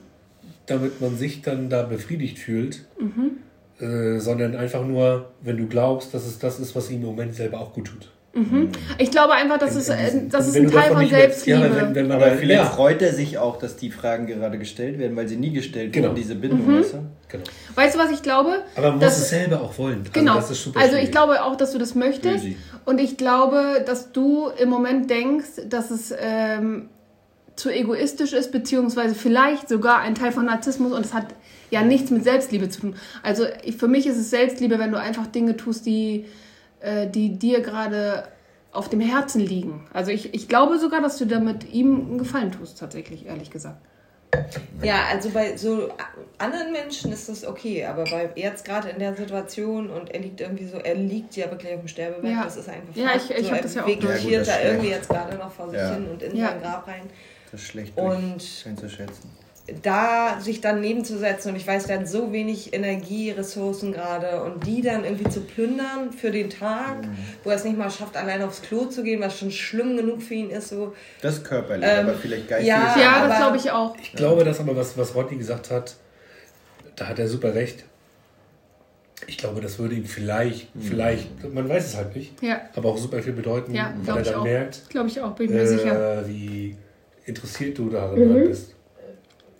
damit 0.68 1.02
man 1.02 1.18
sich 1.18 1.42
dann 1.42 1.70
da 1.70 1.84
befriedigt 1.84 2.38
fühlt, 2.40 2.86
Mhm. 3.00 3.38
äh, 3.86 4.20
sondern 4.20 4.56
einfach 4.56 4.86
nur, 4.86 5.32
wenn 5.42 5.58
du 5.58 5.68
glaubst, 5.68 6.14
dass 6.14 6.28
es 6.28 6.38
das 6.38 6.60
ist, 6.60 6.76
was 6.76 6.90
ihm 6.92 6.98
im 7.02 7.08
Moment 7.08 7.34
selber 7.36 7.60
auch 7.60 7.74
gut 7.74 7.88
tut. 7.88 8.12
Ich 8.98 9.12
glaube 9.12 9.34
einfach, 9.34 9.58
das 9.58 9.76
ist, 9.76 9.90
In 9.90 9.96
äh, 9.96 10.06
diesem- 10.06 10.30
das 10.30 10.48
ist 10.48 10.56
ein 10.56 10.72
Teil 10.72 10.92
von 10.94 11.06
Selbstliebe. 11.08 11.60
Ja, 11.60 11.94
wenn, 11.96 12.12
Aber 12.12 12.32
vielleicht 12.32 12.64
ja, 12.64 12.66
freut 12.66 13.02
er 13.02 13.14
sich 13.14 13.38
auch, 13.38 13.58
dass 13.60 13.76
die 13.76 13.92
Fragen 13.92 14.26
gerade 14.26 14.58
gestellt 14.58 15.00
werden, 15.00 15.18
weil 15.18 15.28
sie 15.28 15.36
nie 15.36 15.52
gestellt 15.52 15.92
Genau. 15.92 16.08
wurden, 16.10 16.16
diese 16.16 16.36
Bindung, 16.36 16.66
Mhm. 16.66 16.80
weißt 16.80 16.94
du? 16.94 16.98
genau. 17.28 17.44
weißt 17.76 17.96
du, 17.96 18.00
was 18.00 18.12
ich 18.12 18.22
glaube? 18.24 18.64
Aber 18.78 18.92
man 18.92 19.00
Das- 19.02 19.16
muss 19.16 19.24
es 19.24 19.30
selber 19.32 19.62
auch 19.62 19.78
wollen. 19.78 20.00
Also 20.00 20.12
Genau. 20.14 20.36
das 20.36 20.50
ist 20.52 20.64
super 20.64 20.80
also 20.80 20.96
ich 20.96 21.12
glaube 21.12 21.44
auch, 21.44 21.56
dass 21.58 21.72
du 21.74 21.78
das 21.78 21.94
möchtest. 21.96 22.46
Easy. 22.46 22.58
Und 22.86 23.00
ich 23.02 23.18
glaube, 23.18 23.84
dass 23.86 24.12
du 24.14 24.48
im 24.58 24.70
Moment 24.70 25.10
denkst, 25.10 25.64
dass 25.68 25.92
es 25.92 26.14
ähm, 26.18 26.90
zu 27.58 27.70
egoistisch 27.70 28.32
ist, 28.34 28.52
beziehungsweise 28.54 29.14
vielleicht 29.14 29.68
sogar 29.68 30.00
ein 30.00 30.16
Teil 30.16 30.32
von 30.32 30.46
Narzissmus 30.46 30.94
und 30.94 31.06
es 31.06 31.14
hat 31.14 31.28
ja 31.70 31.84
nichts 31.84 32.10
mit 32.12 32.24
Selbstliebe 32.24 32.70
zu 32.70 32.80
tun. 32.82 32.96
Also 33.24 33.44
ich, 33.64 33.76
für 33.76 33.88
mich 33.90 34.08
ist 34.08 34.18
es 34.18 34.30
Selbstliebe, 34.30 34.80
wenn 34.80 34.92
du 34.92 34.98
einfach 35.00 35.28
Dinge 35.28 35.58
tust, 35.58 35.86
die, 35.86 36.26
äh, 36.82 37.08
die 37.08 37.38
dir 37.38 37.62
gerade 37.62 38.24
auf 38.72 38.90
dem 38.90 39.02
Herzen 39.02 39.42
liegen. 39.42 39.88
Also 39.94 40.12
ich, 40.12 40.34
ich 40.34 40.48
glaube 40.48 40.80
sogar, 40.80 41.02
dass 41.02 41.18
du 41.18 41.26
damit 41.26 41.72
ihm 41.74 41.96
einen 41.96 42.18
Gefallen 42.18 42.52
tust, 42.52 42.80
tatsächlich, 42.80 43.26
ehrlich 43.26 43.50
gesagt. 43.52 43.78
Ja, 44.82 45.04
also 45.12 45.30
bei 45.32 45.58
so 45.58 45.90
anderen 46.38 46.72
Menschen 46.72 47.12
ist 47.12 47.28
das 47.28 47.46
okay, 47.46 47.84
aber 47.86 48.06
bei 48.06 48.30
jetzt 48.36 48.64
gerade 48.64 48.88
in 48.88 48.98
der 49.00 49.14
Situation 49.14 49.90
und 49.90 50.10
er 50.14 50.22
liegt 50.22 50.40
irgendwie 50.40 50.66
so, 50.68 50.78
er 50.78 50.96
liegt 50.96 51.36
ja 51.36 51.52
wirklich 51.52 51.74
auf 51.74 51.80
dem 51.82 51.88
Sterbebett, 51.90 52.32
Ja. 52.32 52.44
das 52.46 52.56
ist 52.56 52.70
einfach 52.70 52.96
Ja, 52.96 53.10
ich- 53.14 53.30
ich 53.30 53.46
so, 53.46 53.50
hab 53.52 53.58
er 53.58 53.62
das 53.64 53.76
ja 53.76 53.84
auch 53.84 53.88
vegetiert 53.88 54.24
durch. 54.24 54.32
Ja, 54.32 54.42
da 54.44 54.62
irgendwie 54.64 54.90
jetzt 54.90 55.10
gerade 55.10 55.36
noch 55.38 55.52
vor 55.52 55.70
sich 55.70 55.80
Ja. 55.80 55.94
hin 55.96 56.08
und 56.10 56.22
in 56.24 56.36
Ja. 56.38 56.48
sein 56.48 56.62
Grab 56.62 56.88
rein. 56.88 57.10
Das 57.52 57.62
ist 57.62 57.68
schlecht 57.68 57.98
Und 57.98 58.42
einzuschätzen. 58.66 59.30
Da 59.82 60.40
sich 60.40 60.62
dann 60.62 60.82
nebenzusetzen 60.82 61.50
und 61.52 61.56
ich 61.56 61.66
weiß, 61.68 61.88
der 61.88 62.00
hat 62.00 62.08
so 62.08 62.32
wenig 62.34 62.74
Energie, 62.74 63.32
Ressourcen 63.32 63.92
gerade 63.94 64.44
und 64.44 64.66
die 64.66 64.82
dann 64.82 65.04
irgendwie 65.04 65.30
zu 65.30 65.42
plündern 65.42 66.12
für 66.12 66.32
den 66.32 66.50
Tag, 66.50 67.02
Mhm. 67.02 67.16
wo 67.44 67.50
er 67.50 67.56
es 67.56 67.64
nicht 67.64 67.78
mal 67.78 67.90
schafft, 67.90 68.18
allein 68.18 68.42
aufs 68.42 68.62
Klo 68.62 68.86
zu 68.86 69.04
gehen, 69.04 69.22
was 69.22 69.38
schon 69.38 69.52
schlimm 69.52 69.96
genug 69.98 70.22
für 70.22 70.34
ihn 70.34 70.50
ist, 70.50 70.70
so. 70.70 70.94
Das 71.22 71.36
ist 71.38 71.44
körperlich, 71.46 71.86
Ähm, 71.88 72.08
aber 72.08 72.18
vielleicht 72.18 72.48
geistig. 72.48 72.68
ja, 72.70 72.96
Ja, 73.00 73.28
das 73.28 73.38
glaube 73.38 73.58
ich 73.58 73.72
auch. 73.72 73.96
Ich 74.02 74.14
glaube, 74.14 74.44
dass 74.44 74.60
aber 74.60 74.76
was, 74.76 74.98
was 74.98 75.16
Rodney 75.16 75.38
gesagt 75.38 75.72
hat, 75.72 75.96
da 76.96 77.08
hat 77.08 77.20
er 77.20 77.28
super 77.28 77.54
recht. 77.56 77.86
Ich 79.28 79.38
glaube, 79.38 79.62
das 79.62 79.78
würde 79.78 79.94
ihm 79.96 80.06
vielleicht, 80.06 80.70
vielleicht, 80.80 81.54
man 81.54 81.70
weiß 81.70 81.86
es 81.86 81.96
halt 81.96 82.16
nicht, 82.16 82.42
Ja, 82.42 82.60
aber 82.76 82.90
auch 82.90 82.98
super 82.98 83.22
viel 83.22 83.34
bedeuten, 83.34 83.74
ja 83.76 83.94
weil 83.98 84.04
glaube 84.04 84.20
er 84.20 84.24
ich 84.26 84.32
dann 84.32 84.40
auch. 84.40 84.44
merkt, 84.44 84.90
Glaube 84.90 85.08
ich 85.10 85.22
auch, 85.22 85.32
bin 85.36 85.46
ich 85.46 85.52
mir 85.54 85.68
sicher. 85.68 86.22
äh, 86.24 86.28
wie 86.28 86.76
interessiert 87.26 87.78
du 87.78 87.90
darin 87.90 88.28
Mhm. 88.42 88.48
bist. 88.48 88.74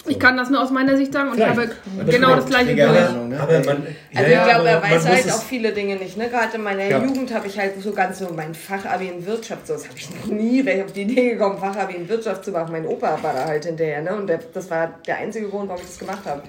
Ich 0.08 0.18
kann 0.20 0.36
das 0.36 0.50
nur 0.50 0.62
aus 0.62 0.72
meiner 0.72 0.98
Sicht 0.98 1.14
sagen 1.14 1.30
und 1.30 1.38
ich 1.38 1.44
Vielleicht. 1.44 1.60
habe 1.60 1.76
Aber 2.02 2.12
genau 2.12 2.36
das 2.36 2.46
gleiche. 2.48 2.90
Ahnung, 3.10 3.30
ne? 3.30 3.40
Aber 3.40 3.60
man, 3.60 3.88
Also 4.16 4.32
ja, 4.32 4.46
ich 4.48 4.54
glaube, 4.54 4.70
er 4.70 4.82
weiß 4.82 5.08
halt 5.08 5.32
auch 5.32 5.44
viele 5.44 5.72
Dinge 5.74 5.96
nicht. 5.98 6.18
Ne? 6.18 6.28
Gerade 6.30 6.56
in 6.56 6.64
meiner 6.64 6.86
Ja. 6.88 7.04
Jugend 7.04 7.32
habe 7.34 7.48
ich 7.48 7.60
halt 7.60 7.80
so 7.82 7.92
ganz 7.92 8.18
so 8.20 8.30
mein 8.36 8.56
Fachabi 8.56 9.08
in 9.10 9.26
Wirtschaft, 9.26 9.68
so 9.68 9.74
das 9.74 9.88
habe 9.88 9.98
ich 9.98 10.10
noch 10.10 10.26
nie, 10.26 10.66
wäre 10.66 10.80
ich 10.80 10.84
auf 10.86 10.92
die 10.94 11.04
Idee 11.04 11.34
gekommen, 11.34 11.60
Fachabi 11.60 11.94
in 11.96 12.10
Wirtschaft 12.10 12.44
zu 12.44 12.52
machen. 12.52 12.72
Mein 12.72 12.88
Opa 12.88 13.20
war 13.22 13.34
da 13.34 13.46
halt 13.46 13.66
hinterher, 13.66 14.02
ne? 14.02 14.16
Und 14.16 14.28
der, 14.28 14.40
das 14.54 14.70
war 14.72 14.92
der 15.06 15.18
einzige 15.18 15.48
Grund, 15.50 15.70
warum 15.70 15.82
ich 15.82 15.88
das 15.88 16.00
gemacht 16.00 16.26
habe. 16.26 16.42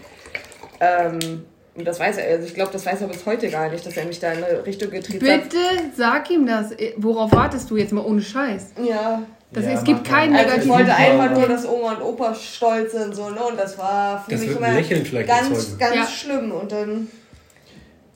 Ähm, 0.80 1.44
und 1.74 1.86
das 1.86 1.98
weiß 2.00 2.18
er, 2.18 2.28
also 2.34 2.46
ich 2.46 2.54
glaube, 2.54 2.70
das 2.72 2.84
weiß 2.84 3.00
er 3.00 3.08
bis 3.08 3.24
heute 3.24 3.48
gar 3.48 3.68
nicht, 3.70 3.84
dass 3.86 3.96
er 3.96 4.04
mich 4.04 4.20
da 4.20 4.32
in 4.32 4.44
eine 4.44 4.64
Richtung 4.66 4.90
getrieben 4.90 5.26
hat. 5.26 5.42
Bitte 5.44 5.56
sag 5.96 6.30
ihm 6.30 6.46
das. 6.46 6.70
Worauf 6.96 7.32
wartest 7.32 7.70
du 7.70 7.76
jetzt 7.76 7.92
mal 7.92 8.04
ohne 8.04 8.20
Scheiß? 8.20 8.72
Ja. 8.82 9.22
Das, 9.52 9.64
Ja, 9.66 9.72
es 9.72 9.84
gibt 9.84 10.04
keinen 10.04 10.32
mal. 10.32 10.44
Also 10.46 10.56
ich 10.56 10.64
negativen 10.64 10.70
wollte 10.88 10.94
einfach 10.94 11.38
nur, 11.38 11.46
dass 11.48 11.68
Oma 11.68 11.92
und 11.92 12.02
Opa 12.02 12.34
stolz 12.34 12.92
sind, 12.92 13.14
so, 13.14 13.28
ne? 13.30 13.42
Und 13.42 13.58
das 13.58 13.76
war 13.76 14.24
für 14.24 14.30
Das 14.30 14.40
mich 14.40 14.50
immer 14.56 14.68
ganz, 14.68 14.90
erzeugen. 14.90 15.78
ganz 15.78 15.94
Ja. 15.96 16.06
schlimm. 16.06 16.52
Und 16.52 16.72
dann, 16.72 17.08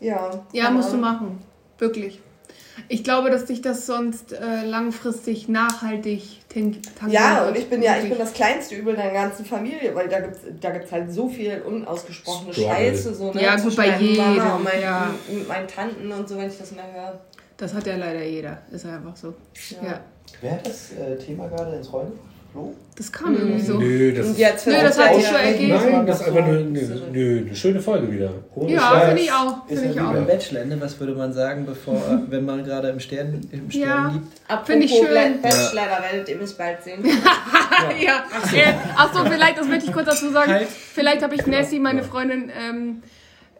ja. 0.01 0.31
Ja, 0.53 0.71
musst 0.71 0.93
du 0.93 0.97
machen. 0.97 1.39
Wirklich. 1.79 2.21
Ich 2.89 3.03
glaube, 3.05 3.31
dass 3.31 3.47
dich 3.47 3.63
das 3.63 3.87
sonst 3.87 4.33
äh, 4.33 4.65
langfristig 4.65 5.49
nachhaltig 5.49 6.41
tan- 6.53 6.77
tangieren 6.99 7.13
Ja, 7.25 7.49
und 7.49 7.57
ich 7.57 7.69
bin 7.69 7.83
ja, 7.83 7.97
ich 8.03 8.09
bin 8.09 8.19
das 8.19 8.33
kleinste 8.35 8.75
Übel 8.77 8.95
in 8.95 9.01
der 9.01 9.13
ganzen 9.13 9.45
Familie, 9.47 9.95
weil 9.95 10.09
da 10.09 10.21
gibt's, 10.21 10.41
da 10.61 10.71
gibt's 10.71 10.93
halt 10.93 11.11
so 11.13 11.29
viel 11.29 11.63
unausgesprochene 11.67 12.53
Struggle. 12.53 12.71
Scheiße, 12.75 13.15
so, 13.15 13.33
ne? 13.33 13.43
Ja, 13.43 13.57
gut, 13.57 13.75
bei 13.77 13.87
Mama 13.89 13.99
jedem, 14.01 14.25
und 14.57 14.65
meinen, 14.65 14.83
ja. 14.83 15.11
mit 15.29 15.49
meinen 15.49 15.67
Tanten 15.69 16.13
und 16.13 16.29
so, 16.29 16.37
wenn 16.37 16.49
ich 16.49 16.59
das 16.59 16.73
mal 16.73 16.85
höre. 16.93 17.19
Das 17.57 17.73
hat 17.75 17.87
ja 17.87 17.97
leider 17.97 18.23
jeder. 18.23 18.59
Ist 18.71 18.85
einfach 18.87 19.17
so. 19.17 19.35
Ja. 19.83 19.89
Ja. 19.89 20.01
Wer 20.41 20.53
hat 20.53 20.67
das 20.67 20.93
äh, 20.93 21.17
Thema 21.17 21.49
gerade 21.49 21.77
ins 21.77 21.93
Rollen? 21.93 22.13
Flo? 22.53 22.75
Das 22.97 23.13
kam 23.13 23.35
irgendwie 23.37 23.61
so. 23.61 23.79
Nö, 23.79 24.13
das 24.15 24.27
Und 24.29 24.39
jetzt 24.39 24.67
Nö, 24.67 24.73
das 24.73 24.99
hat 24.99 25.15
sich 25.15 25.27
so 25.27 25.35
ja- 25.35 25.41
ergeben. 25.41 25.75
nein, 25.75 26.07
das 26.07 26.21
ist 26.21 26.27
einfach 26.29 26.45
eine, 26.45 26.87
So. 26.87 26.93
eine, 26.95 27.03
eine, 27.09 27.39
eine 27.47 27.57
schöne 27.57 27.81
Folge 27.81 28.11
wieder. 28.11 28.31
Ohne 28.55 28.73
Ja, 28.73 29.01
finde 29.01 29.23
ich 29.23 29.31
auch. 29.33 29.69
Ist 29.69 29.85
ja 29.85 29.91
ich 29.91 30.01
auch. 30.01 30.13
beim 30.13 30.27
Bachelor, 30.27 30.65
ne? 30.65 30.81
Was 30.81 30.99
würde 30.99 31.15
man 31.15 31.33
sagen, 31.35 31.67
bevor, 31.67 31.97
äh, 31.97 32.31
wenn 32.31 32.45
man 32.47 32.65
gerade 32.65 32.89
im 32.89 33.01
Stern, 33.01 33.41
im 33.53 33.71
Stern 33.71 33.83
Ja. 33.89 34.13
liegt? 34.15 34.67
Finde 34.67 34.87
ich 34.87 34.93
schön. 34.93 35.43
Bachelor, 35.43 35.83
da 35.87 36.03
werdet 36.11 36.29
ihr 36.31 36.37
mich 36.37 36.57
bald 36.57 36.83
sehen. 36.83 37.05
ja. 38.03 38.25
Achso. 38.35 38.57
Achso, 38.97 39.31
vielleicht, 39.31 39.59
das 39.59 39.67
möchte 39.67 39.87
ich 39.87 39.93
kurz 39.93 40.07
dazu 40.07 40.31
sagen. 40.31 40.51
Halt. 40.53 40.69
Vielleicht 40.69 41.23
habe 41.23 41.35
ich 41.35 41.47
Nessie, 41.47 41.79
meine 41.79 42.03
Freundin, 42.03 42.51
ähm, 42.59 43.03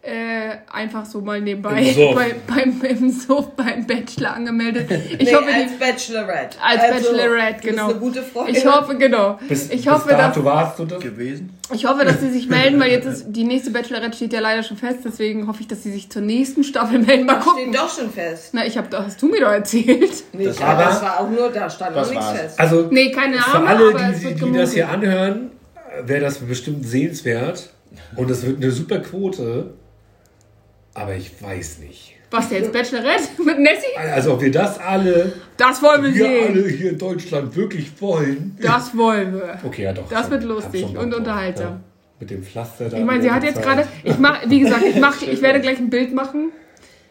äh, 0.03 0.57
einfach 0.71 1.05
so 1.05 1.19
mal 1.21 1.41
nebenbei 1.41 1.93
bei, 2.15 2.35
beim, 2.47 2.81
im 2.81 3.09
Suff 3.11 3.47
beim 3.57 3.85
Bachelor 3.85 4.35
angemeldet. 4.35 4.89
Ich 5.19 5.27
nee, 5.27 5.35
hoffe, 5.35 5.45
als 5.53 5.71
die, 5.71 5.77
Bachelorette. 5.77 6.57
als 6.63 6.81
Also, 6.81 7.09
Bachelorette, 7.11 7.61
du 7.61 7.67
genau. 7.67 7.87
bist 7.87 7.95
eine 7.97 7.99
gute 8.05 8.23
Freundin. 8.23 8.55
ich 8.55 8.65
hoffe, 8.65 8.95
genau. 8.95 9.39
Bis, 9.49 9.69
ich, 9.69 9.87
hoffe, 9.87 10.07
bis 10.07 10.17
dass, 10.17 10.33
dato 10.35 10.43
warst 10.45 10.79
du 10.79 10.85
das? 10.85 10.99
gewesen. 11.03 11.49
ich 11.73 11.85
hoffe, 11.85 12.05
dass 12.05 12.21
sie 12.21 12.29
sich 12.29 12.47
melden, 12.49 12.79
weil 12.79 12.91
jetzt 12.91 13.05
ist 13.05 13.25
die 13.27 13.43
nächste 13.43 13.71
Bachelorette 13.71 14.15
steht 14.15 14.31
ja 14.33 14.39
leider 14.39 14.63
schon 14.63 14.77
fest. 14.77 14.99
Deswegen 15.03 15.45
hoffe 15.47 15.61
ich, 15.61 15.67
dass 15.67 15.83
sie 15.83 15.91
sich 15.91 16.09
zur 16.09 16.21
nächsten 16.21 16.63
Staffel 16.63 16.99
melden. 16.99 17.25
Mal 17.25 17.39
gucken. 17.39 17.63
steht 17.63 17.75
doch 17.75 17.93
schon 17.93 18.09
fest. 18.11 18.49
Na, 18.53 18.65
ich 18.65 18.77
hab, 18.77 18.89
das 18.89 19.05
hast 19.07 19.21
du 19.21 19.27
mir 19.27 19.41
doch 19.41 19.51
erzählt. 19.51 20.11
Nee, 20.33 20.45
Das 20.45 20.61
war- 20.61 20.77
das 20.77 21.01
war 21.01 21.19
auch 21.19 21.29
nur, 21.29 21.49
da 21.49 21.69
stand 21.69 21.95
noch 21.95 22.09
nichts 22.09 22.29
fest. 22.29 22.59
Also 22.59 22.87
Nee, 22.91 23.11
keine 23.11 23.37
für 23.39 23.55
Ahnung, 23.55 23.67
alle, 23.67 23.89
aber 23.89 23.99
die, 23.99 24.13
es 24.15 24.23
wird 24.23 24.39
die, 24.41 24.45
die 24.45 24.57
das 24.57 24.73
hier 24.73 24.87
anhören, 24.89 25.51
wäre 26.05 26.21
das 26.21 26.37
bestimmt 26.37 26.85
sehenswert. 26.85 27.71
Und 28.15 28.29
es 28.29 28.45
wird 28.45 28.57
eine 28.61 28.71
super 28.71 28.99
Quote. 28.99 29.73
Aber 30.97 31.13
ich 31.13 31.31
weiß 31.41 31.77
nicht. 31.79 32.15
Was 32.31 32.49
denn 32.49 32.63
jetzt? 32.63 32.73
Bachelorette 32.73 33.29
mit 33.45 33.59
Nessie? 33.59 33.95
Also 34.11 34.33
ob 34.33 34.41
wir 34.41 34.51
das 34.51 34.79
alle, 34.79 35.31
Das 35.55 35.81
wollen 35.81 36.03
wir 36.03 36.13
wir 36.13 36.25
sehen. 36.25 36.47
alle 36.47 36.67
hier 36.67 36.89
in 36.89 36.97
Deutschland 36.97 37.55
wirklich 37.55 38.01
wollen. 38.01 38.57
Das 38.59 38.97
wollen 38.97 39.35
wir. 39.35 39.59
Okay, 39.63 39.83
ja 39.83 39.93
doch. 39.93 40.09
Das 40.09 40.21
schon. 40.23 40.31
wird 40.31 40.43
lustig 40.43 40.97
und 40.97 41.13
unterhaltsam. 41.13 41.67
Ja. 41.67 41.79
Mit 42.19 42.31
dem 42.31 42.43
Pflaster 42.43 42.89
da. 42.89 42.97
Ich 42.97 43.03
meine, 43.03 43.21
sie 43.21 43.31
hat 43.31 43.43
jetzt 43.43 43.61
gerade, 43.61 43.87
ich 44.03 44.17
mach, 44.17 44.41
wie 44.49 44.59
gesagt, 44.59 44.83
ich 44.83 44.99
mach, 44.99 45.21
ich 45.21 45.41
werde 45.43 45.61
gleich 45.61 45.77
ein 45.77 45.91
Bild 45.91 46.13
machen 46.15 46.51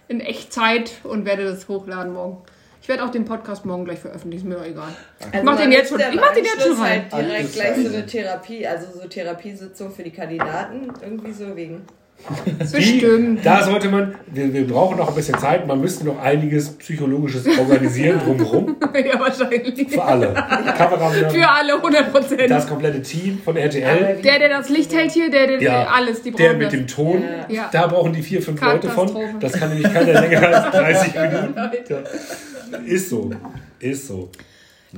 in 0.08 0.20
Echtzeit 0.20 0.90
und 1.04 1.24
werde 1.24 1.44
das 1.44 1.68
hochladen 1.68 2.12
morgen. 2.12 2.38
Ich 2.82 2.88
werde 2.88 3.04
auch 3.04 3.10
den 3.10 3.24
Podcast 3.24 3.64
morgen 3.64 3.84
gleich 3.84 4.00
veröffentlichen, 4.00 4.46
ist 4.46 4.48
mir 4.48 4.56
doch 4.56 4.66
egal. 4.66 4.94
Ich 5.20 5.42
mach 5.42 5.54
man 5.54 5.58
den 5.58 5.72
jetzt 5.72 5.90
schon, 5.90 6.00
ich 6.00 6.06
im 6.06 6.16
mach 6.16 6.32
den 6.32 6.44
jetzt 6.44 6.62
schon 6.62 6.76
rein. 6.76 7.06
Halt 7.10 7.26
direkt 7.26 7.52
gleich 7.52 7.76
so 7.76 7.94
eine 7.94 8.06
Therapie, 8.06 8.66
also 8.66 9.00
so 9.00 9.08
Therapiesitzung 9.08 9.92
für 9.92 10.02
die 10.02 10.10
Kandidaten, 10.10 10.92
irgendwie 11.02 11.32
so 11.32 11.54
wegen. 11.54 11.82
Bestimmt. 12.72 13.44
Da 13.46 13.62
sollte 13.62 13.88
man, 13.88 14.14
wir, 14.26 14.52
wir 14.52 14.66
brauchen 14.66 14.96
noch 14.98 15.08
ein 15.10 15.14
bisschen 15.14 15.38
Zeit, 15.38 15.66
man 15.66 15.80
müsste 15.80 16.04
noch 16.04 16.20
einiges 16.20 16.70
Psychologisches 16.70 17.46
organisieren 17.58 18.18
drumherum. 18.24 18.76
Ja, 18.94 19.20
wahrscheinlich. 19.20 19.88
Für 19.88 20.02
alle. 20.02 20.32
Kameramann, 20.34 21.30
Für 21.30 21.48
alle 21.48 21.74
100 21.76 22.12
Prozent. 22.12 22.50
das 22.50 22.66
komplette 22.66 23.00
Team 23.02 23.38
von 23.44 23.56
RTL. 23.56 24.20
Der, 24.24 24.38
der 24.40 24.48
das 24.48 24.68
Licht 24.68 24.92
hält 24.92 25.12
hier, 25.12 25.30
der, 25.30 25.46
der, 25.46 25.62
Ja, 25.62 25.86
alles, 25.94 26.22
die 26.22 26.32
der 26.32 26.46
brauchen 26.48 26.58
mit 26.58 26.66
das. 26.66 26.72
dem 26.74 26.86
Ton, 26.88 27.24
Ja. 27.48 27.68
da 27.70 27.86
brauchen 27.86 28.12
die 28.12 28.22
vier, 28.22 28.42
fünf 28.42 28.60
Leute 28.60 28.88
von. 28.90 29.10
Das 29.38 29.52
kann 29.52 29.68
nämlich 29.68 29.92
keiner 29.92 30.20
länger 30.20 30.42
als 30.48 30.70
30 30.76 31.14
Minuten. 31.20 32.86
Ist 32.86 33.08
so. 33.10 33.30
Ist 33.78 34.08
so. 34.08 34.30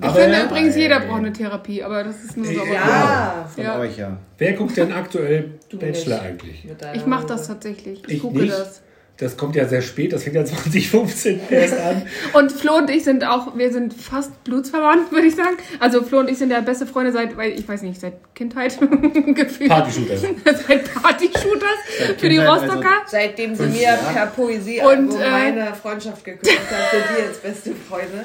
Ich 0.02 0.10
finde 0.10 0.42
übrigens, 0.44 0.76
jeder 0.76 1.00
braucht 1.00 1.18
eine 1.18 1.32
Therapie, 1.32 1.82
aber 1.82 2.04
das 2.04 2.22
ist 2.24 2.36
nur 2.36 2.46
so. 2.46 2.52
Ja, 2.64 3.48
Von 3.54 3.64
Ja. 3.64 3.78
euch 3.78 3.96
ja. 3.98 4.16
Wer 4.38 4.52
guckt 4.52 4.76
denn 4.76 4.92
aktuell 4.92 5.52
Du 5.68 5.78
Bachelor 5.78 6.16
nicht. 6.16 6.24
eigentlich? 6.24 6.66
Ich 6.94 7.06
mache 7.06 7.26
das 7.26 7.46
tatsächlich. 7.48 8.02
Ich, 8.06 8.14
Ich 8.14 8.20
gucke 8.22 8.38
nicht. 8.38 8.52
das. 8.52 8.82
Das 9.20 9.36
kommt 9.36 9.56
ja 9.56 9.66
sehr 9.66 9.82
spät, 9.82 10.12
das 10.12 10.22
fängt 10.22 10.36
ja 10.36 10.44
2015 10.44 11.40
erst 11.50 11.76
an. 11.76 12.02
Und 12.34 12.52
Flo 12.52 12.76
und 12.76 12.88
ich 12.88 13.02
sind 13.02 13.24
auch, 13.24 13.56
wir 13.58 13.72
sind 13.72 13.92
fast 13.92 14.44
blutsverwandt, 14.44 15.10
würde 15.10 15.26
ich 15.26 15.34
sagen. 15.34 15.56
Also 15.80 16.02
Flo 16.04 16.20
und 16.20 16.30
ich 16.30 16.38
sind 16.38 16.50
ja 16.52 16.60
beste 16.60 16.86
Freunde 16.86 17.10
seit, 17.10 17.36
weil 17.36 17.50
ich 17.50 17.68
weiß 17.68 17.82
nicht, 17.82 18.00
seit 18.00 18.14
Kindheit 18.36 18.78
gefühlt. 19.34 19.70
Partyshooter. 19.70 20.16
seit 20.68 20.94
Partyshooters 20.94 22.16
für 22.16 22.28
die 22.28 22.38
also- 22.38 22.52
Rostocker. 22.66 22.90
Seitdem 23.08 23.56
sie 23.56 23.64
mir 23.66 23.82
Jahre. 23.82 24.12
per 24.12 24.26
Poesie 24.26 24.80
Und, 24.82 25.12
äh, 25.14 25.30
meine 25.30 25.74
Freundschaft 25.74 26.24
gekündigt 26.24 26.60
hat, 26.70 26.90
sind 26.92 27.02
die 27.16 27.22
jetzt 27.22 27.42
beste 27.42 27.72
Freunde. 27.88 28.24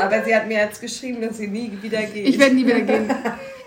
Aber 0.00 0.22
sie 0.24 0.34
hat 0.34 0.48
mir 0.48 0.58
jetzt 0.58 0.80
geschrieben, 0.80 1.20
dass 1.20 1.36
sie 1.36 1.48
nie 1.48 1.76
wieder 1.82 2.00
geht. 2.02 2.26
Ich 2.28 2.38
werde 2.38 2.54
nie 2.54 2.64
wieder 2.66 2.80
gehen. 2.80 3.10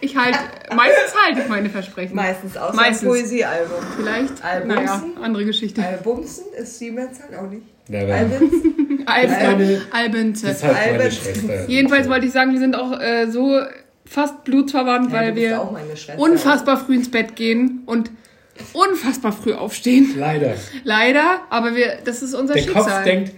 Ich 0.02 0.16
halte, 0.18 0.40
meistens 0.76 1.14
halte 1.26 1.42
ich 1.42 1.48
meine 1.48 1.70
Versprechen. 1.70 2.16
Meistens 2.16 2.58
außer 2.58 2.76
Meistens. 2.76 3.04
ein 3.04 3.08
Poesiealbum. 3.08 3.78
Vielleicht, 3.98 4.44
Albumsen? 4.44 4.76
naja, 4.84 5.04
andere 5.22 5.46
Geschichte. 5.46 5.84
Albumsen 5.86 6.46
ist 6.58 6.82
die 6.82 6.92
Mehrzahl 6.92 7.36
auch 7.38 7.50
nicht. 7.50 7.64
Never. 7.88 8.14
Albumsen? 8.14 9.04
meine- 9.06 9.82
Alben, 9.92 10.34
Das 10.34 10.44
Alben. 10.44 10.56
ist 10.56 10.64
halt 10.64 10.98
meine. 10.98 11.12
Schwester. 11.12 11.68
Jedenfalls 11.70 12.10
wollte 12.10 12.26
ich 12.26 12.32
sagen, 12.32 12.52
wir 12.52 12.60
sind 12.60 12.76
auch 12.76 13.00
äh, 13.00 13.30
so 13.30 13.60
fast 14.06 14.44
blutsverwandt, 14.44 15.12
Ja, 15.12 15.20
weil 15.20 15.36
wir 15.36 15.70
unfassbar 16.18 16.78
früh 16.78 16.96
ins 16.96 17.10
Bett 17.12 17.36
gehen 17.36 17.84
und 17.86 18.12
unfassbar 18.74 19.32
früh 19.32 19.54
aufstehen. 19.54 20.14
Leider. 20.18 20.54
Leider, 20.84 21.42
aber 21.50 21.76
wir, 21.76 21.98
das 22.04 22.22
ist 22.22 22.34
unser 22.34 22.54
Der 22.56 22.62
Schicksal. 22.62 22.84
Kopf 22.84 23.04
denkt, 23.04 23.32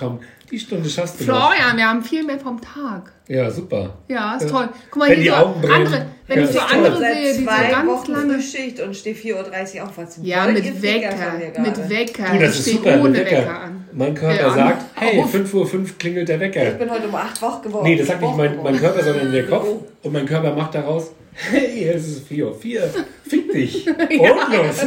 komm, 0.00 0.18
die 0.50 0.58
Stunde 0.58 0.88
schaffst 0.90 1.20
du 1.20 1.24
noch. 1.26 1.52
Florian, 1.52 1.76
wir 1.76 1.88
haben 1.88 2.02
viel 2.02 2.24
mehr 2.24 2.40
vom 2.40 2.60
Tag. 2.60 3.12
Ja, 3.28 3.50
super. 3.50 3.98
Ja, 4.08 4.34
ist 4.36 4.44
Ja. 4.44 4.48
toll. 4.48 4.68
Guck 4.90 4.96
mal, 5.00 5.08
Wenn 5.10 5.20
hier 5.20 5.24
die 5.24 5.28
so 5.38 5.44
Augen 5.46 5.60
brennen. 5.60 5.86
andere, 5.86 6.06
wenn 6.26 6.38
Ja, 6.38 6.44
ich 6.44 6.50
so 6.50 6.58
andere 6.60 6.92
toll. 6.94 7.02
sehe, 7.14 7.32
die 7.34 7.40
so 7.40 7.46
ganz 7.46 7.88
Wochen 7.88 8.12
lange. 8.12 8.34
Frühschicht 8.34 8.80
und 8.80 8.96
stehe 8.96 9.14
4.30 9.14 9.80
Uhr 9.80 9.86
auf. 9.88 9.96
Was 9.98 10.18
Ja, 10.22 10.46
mit 10.46 10.82
Wecker. 10.82 11.14
Mit? 11.60 11.88
Wecker. 11.90 12.24
Du, 12.32 12.38
das 12.40 12.50
ich 12.54 12.58
ist 12.58 12.62
stehe 12.62 12.76
super. 12.78 13.00
ohne 13.00 13.14
Wecker. 13.18 13.30
Wecker. 13.36 13.60
an. 13.60 13.79
Mein 13.92 14.14
Körper 14.14 14.36
Ja, 14.40 14.54
sagt, 14.54 14.84
hey, 14.94 15.20
auf. 15.20 15.34
5.05 15.34 15.54
Uhr 15.54 15.84
klingelt 15.98 16.28
der 16.28 16.40
Wecker. 16.40 16.68
Ich 16.72 16.78
bin 16.78 16.90
heute 16.90 17.08
um 17.08 17.14
8 17.14 17.42
wach 17.42 17.62
geworden. 17.62 17.84
Nee, 17.84 17.96
das 17.96 18.06
sagt 18.06 18.20
nicht 18.22 18.36
mein, 18.36 18.62
mein 18.62 18.76
Körper, 18.78 19.02
sondern 19.02 19.32
der 19.32 19.46
Kopf. 19.46 19.66
Oh. 19.68 19.84
Und 20.02 20.12
mein 20.12 20.26
Körper 20.26 20.54
macht 20.54 20.74
daraus, 20.74 21.10
hey, 21.32 21.88
es 21.94 22.08
ist 22.08 22.28
4 22.28 22.46
Uhr 22.46 22.54
4. 22.54 22.90
Fick 23.28 23.52
dich. 23.52 23.86
Und 23.88 23.98
los. 23.98 24.86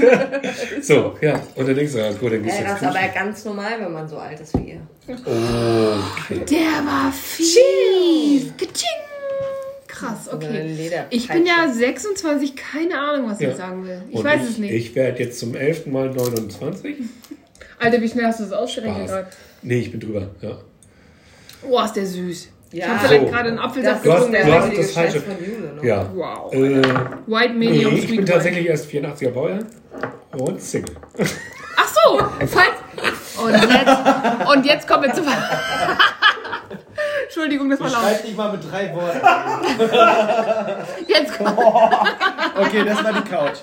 so, 0.82 1.16
ja. 1.22 1.40
Und 1.56 1.68
dann 1.68 1.76
denkst 1.76 1.94
du, 1.94 2.00
ja, 2.00 2.12
gut, 2.12 2.32
dann 2.34 2.44
gehst 2.44 2.60
du 2.60 2.64
das 2.64 2.82
jetzt 2.82 2.82
ist 2.82 2.88
aber 2.98 3.08
ganz 3.14 3.46
normal, 3.46 3.72
wenn 3.80 3.92
man 3.94 4.08
so 4.08 4.18
alt 4.18 4.40
ist 4.40 4.58
wie 4.58 4.72
ihr. 4.72 4.82
Okay. 5.08 6.42
Der 6.50 6.86
war 6.86 7.12
fies. 7.12 8.54
Krass, 9.88 10.30
okay. 10.34 10.98
Ich 11.12 11.28
bin 11.28 11.46
ja 11.46 11.72
26, 11.72 12.56
keine 12.56 13.00
Ahnung, 13.00 13.30
was 13.30 13.40
Ja. 13.40 13.50
ich 13.50 13.56
sagen 13.56 13.86
will. 13.86 14.02
Ich 14.10 14.16
Und 14.18 14.24
weiß 14.24 14.42
ich, 14.44 14.50
es 14.50 14.58
nicht. 14.58 14.74
Ich 14.74 14.96
werde 14.96 15.24
jetzt 15.24 15.40
zum 15.40 15.56
11. 15.56 15.86
Mal 15.88 16.10
29. 16.10 16.96
Alter, 17.80 18.02
wie 18.02 18.10
schnell 18.10 18.26
hast 18.26 18.40
du 18.40 18.44
das 18.44 18.54
ausgerechnet 18.54 19.08
gerade? 19.08 19.28
Nee, 19.62 19.80
ich 19.80 19.92
bin 19.92 20.00
drüber. 20.00 20.28
Ja. 20.42 20.58
Oh, 21.70 21.80
ist 21.82 21.94
der 21.94 22.06
süß. 22.06 22.50
Ich 22.72 22.80
Ja. 22.80 22.88
habe 22.88 23.08
vielleicht 23.08 23.26
So. 23.26 23.32
gerade 23.32 23.50
einen 23.50 23.60
Apfelsaft 23.60 23.98
ist 23.98 24.06
Du 24.06 24.12
hast- 24.12 24.18
getrunken. 24.26 24.32
der 24.34 24.46
du 24.46 24.54
hast 24.54 24.78
das 24.78 24.92
falsche- 24.92 25.18
Jule, 25.40 25.74
ne? 25.76 25.88
ja. 25.88 26.10
Wow. 26.14 26.54
Äh, 26.54 26.58
White, 27.28 27.54
nee, 27.54 27.70
Medium, 27.70 27.94
ich 27.96 28.02
Sweet 28.08 28.16
bin 28.18 28.26
tatsächlich 28.26 28.66
erst 28.68 28.88
84er 28.88 29.30
Baujahr 29.32 29.60
und 30.32 30.62
Single. 30.62 30.96
Ach 31.78 31.88
so, 31.88 32.20
falls. 32.48 32.74
Und 33.44 33.52
jetzt, 33.54 34.50
und 34.56 34.66
jetzt 34.66 34.88
kommen 34.88 35.04
wir 35.04 35.14
zu. 35.14 35.22
Entschuldigung, 37.24 37.70
das 37.70 37.80
war 37.80 37.90
laut. 37.90 38.02
Schreib 38.02 38.24
nicht 38.26 38.38
mal 38.38 38.52
mit 38.52 38.72
drei 38.72 38.94
Worten. 38.94 39.20
Jetzt, 41.08 41.38
kommen- 41.38 41.58
Okay, 42.56 42.84
das 42.86 43.04
war 43.04 43.14
die 43.14 43.30
Couch. 43.30 43.58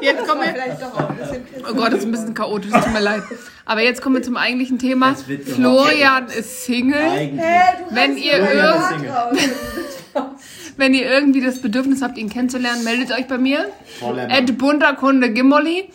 jetzt 0.00 0.26
kommen 0.28 0.42
wir. 0.42 0.48
Vielleicht 0.52 0.80
doch 0.82 0.94
auch 0.94 1.10
ein 1.10 1.16
bisschen 1.16 1.44
pissen. 1.44 1.64
Oh 1.68 1.74
Gott, 1.74 1.92
das 1.92 1.98
ist 2.00 2.04
ein 2.04 2.12
bisschen 2.12 2.34
chaotisch, 2.34 2.70
tut 2.70 2.92
mir 2.92 3.00
leid. 3.00 3.22
Aber 3.64 3.80
jetzt 3.82 4.00
kommen 4.02 4.16
wir 4.16 4.22
zum 4.22 4.36
eigentlichen 4.36 4.78
Thema. 4.78 5.14
Florian 5.54 6.26
ist 6.28 6.64
Single. 6.64 7.00
Eigentlich. 7.00 7.44
Wenn 7.90 8.16
ihr, 8.16 8.34
Florian 8.34 8.54
irg 8.54 8.76
ist 8.76 8.88
Single. 8.88 10.24
wenn 10.76 10.94
ihr 10.94 11.06
irgendwie 11.10 11.40
das 11.44 11.60
Bedürfnis 11.60 12.02
habt, 12.02 12.18
ihn 12.18 12.28
kennenzulernen, 12.30 12.84
meldet 12.84 13.10
euch 13.12 13.26
bei 13.26 13.38
mir. 13.38 13.66
Voller 13.98 14.30
Ed 14.30 14.56
Bunterkunde 14.58 15.30
Gimoli. 15.32 15.90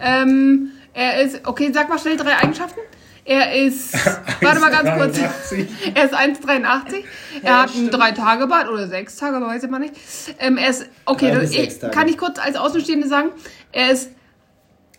Ähm, 0.00 0.70
er 0.94 1.20
ist, 1.22 1.40
okay, 1.46 1.70
sag 1.74 1.88
mal 1.88 1.98
schnell 1.98 2.16
drei 2.16 2.36
Eigenschaften. 2.36 2.80
Er 3.26 3.54
ist, 3.54 3.92
warte 4.40 4.60
mal 4.60 4.70
ganz 4.70 4.90
kurz. 4.96 5.18
1,83. 5.18 5.66
Er 5.94 6.04
ist 6.04 6.14
1,83. 6.14 7.04
Er 7.42 7.62
hat 7.62 7.74
ein 7.74 7.90
drei 7.90 8.12
Tage 8.12 8.46
Bad 8.46 8.68
oder 8.68 8.86
sechs 8.86 9.16
Tage, 9.16 9.44
weiß 9.44 9.64
ich 9.64 9.70
mal 9.70 9.80
nicht. 9.80 9.94
Ähm, 10.38 10.56
er 10.56 10.70
ist, 10.70 10.86
okay, 11.04 11.32
das, 11.34 11.50
ich, 11.50 11.80
kann 11.90 12.06
ich 12.08 12.18
kurz 12.18 12.38
als 12.38 12.56
Außenstehende 12.56 13.08
sagen, 13.08 13.30
er 13.72 13.90
ist 13.90 14.10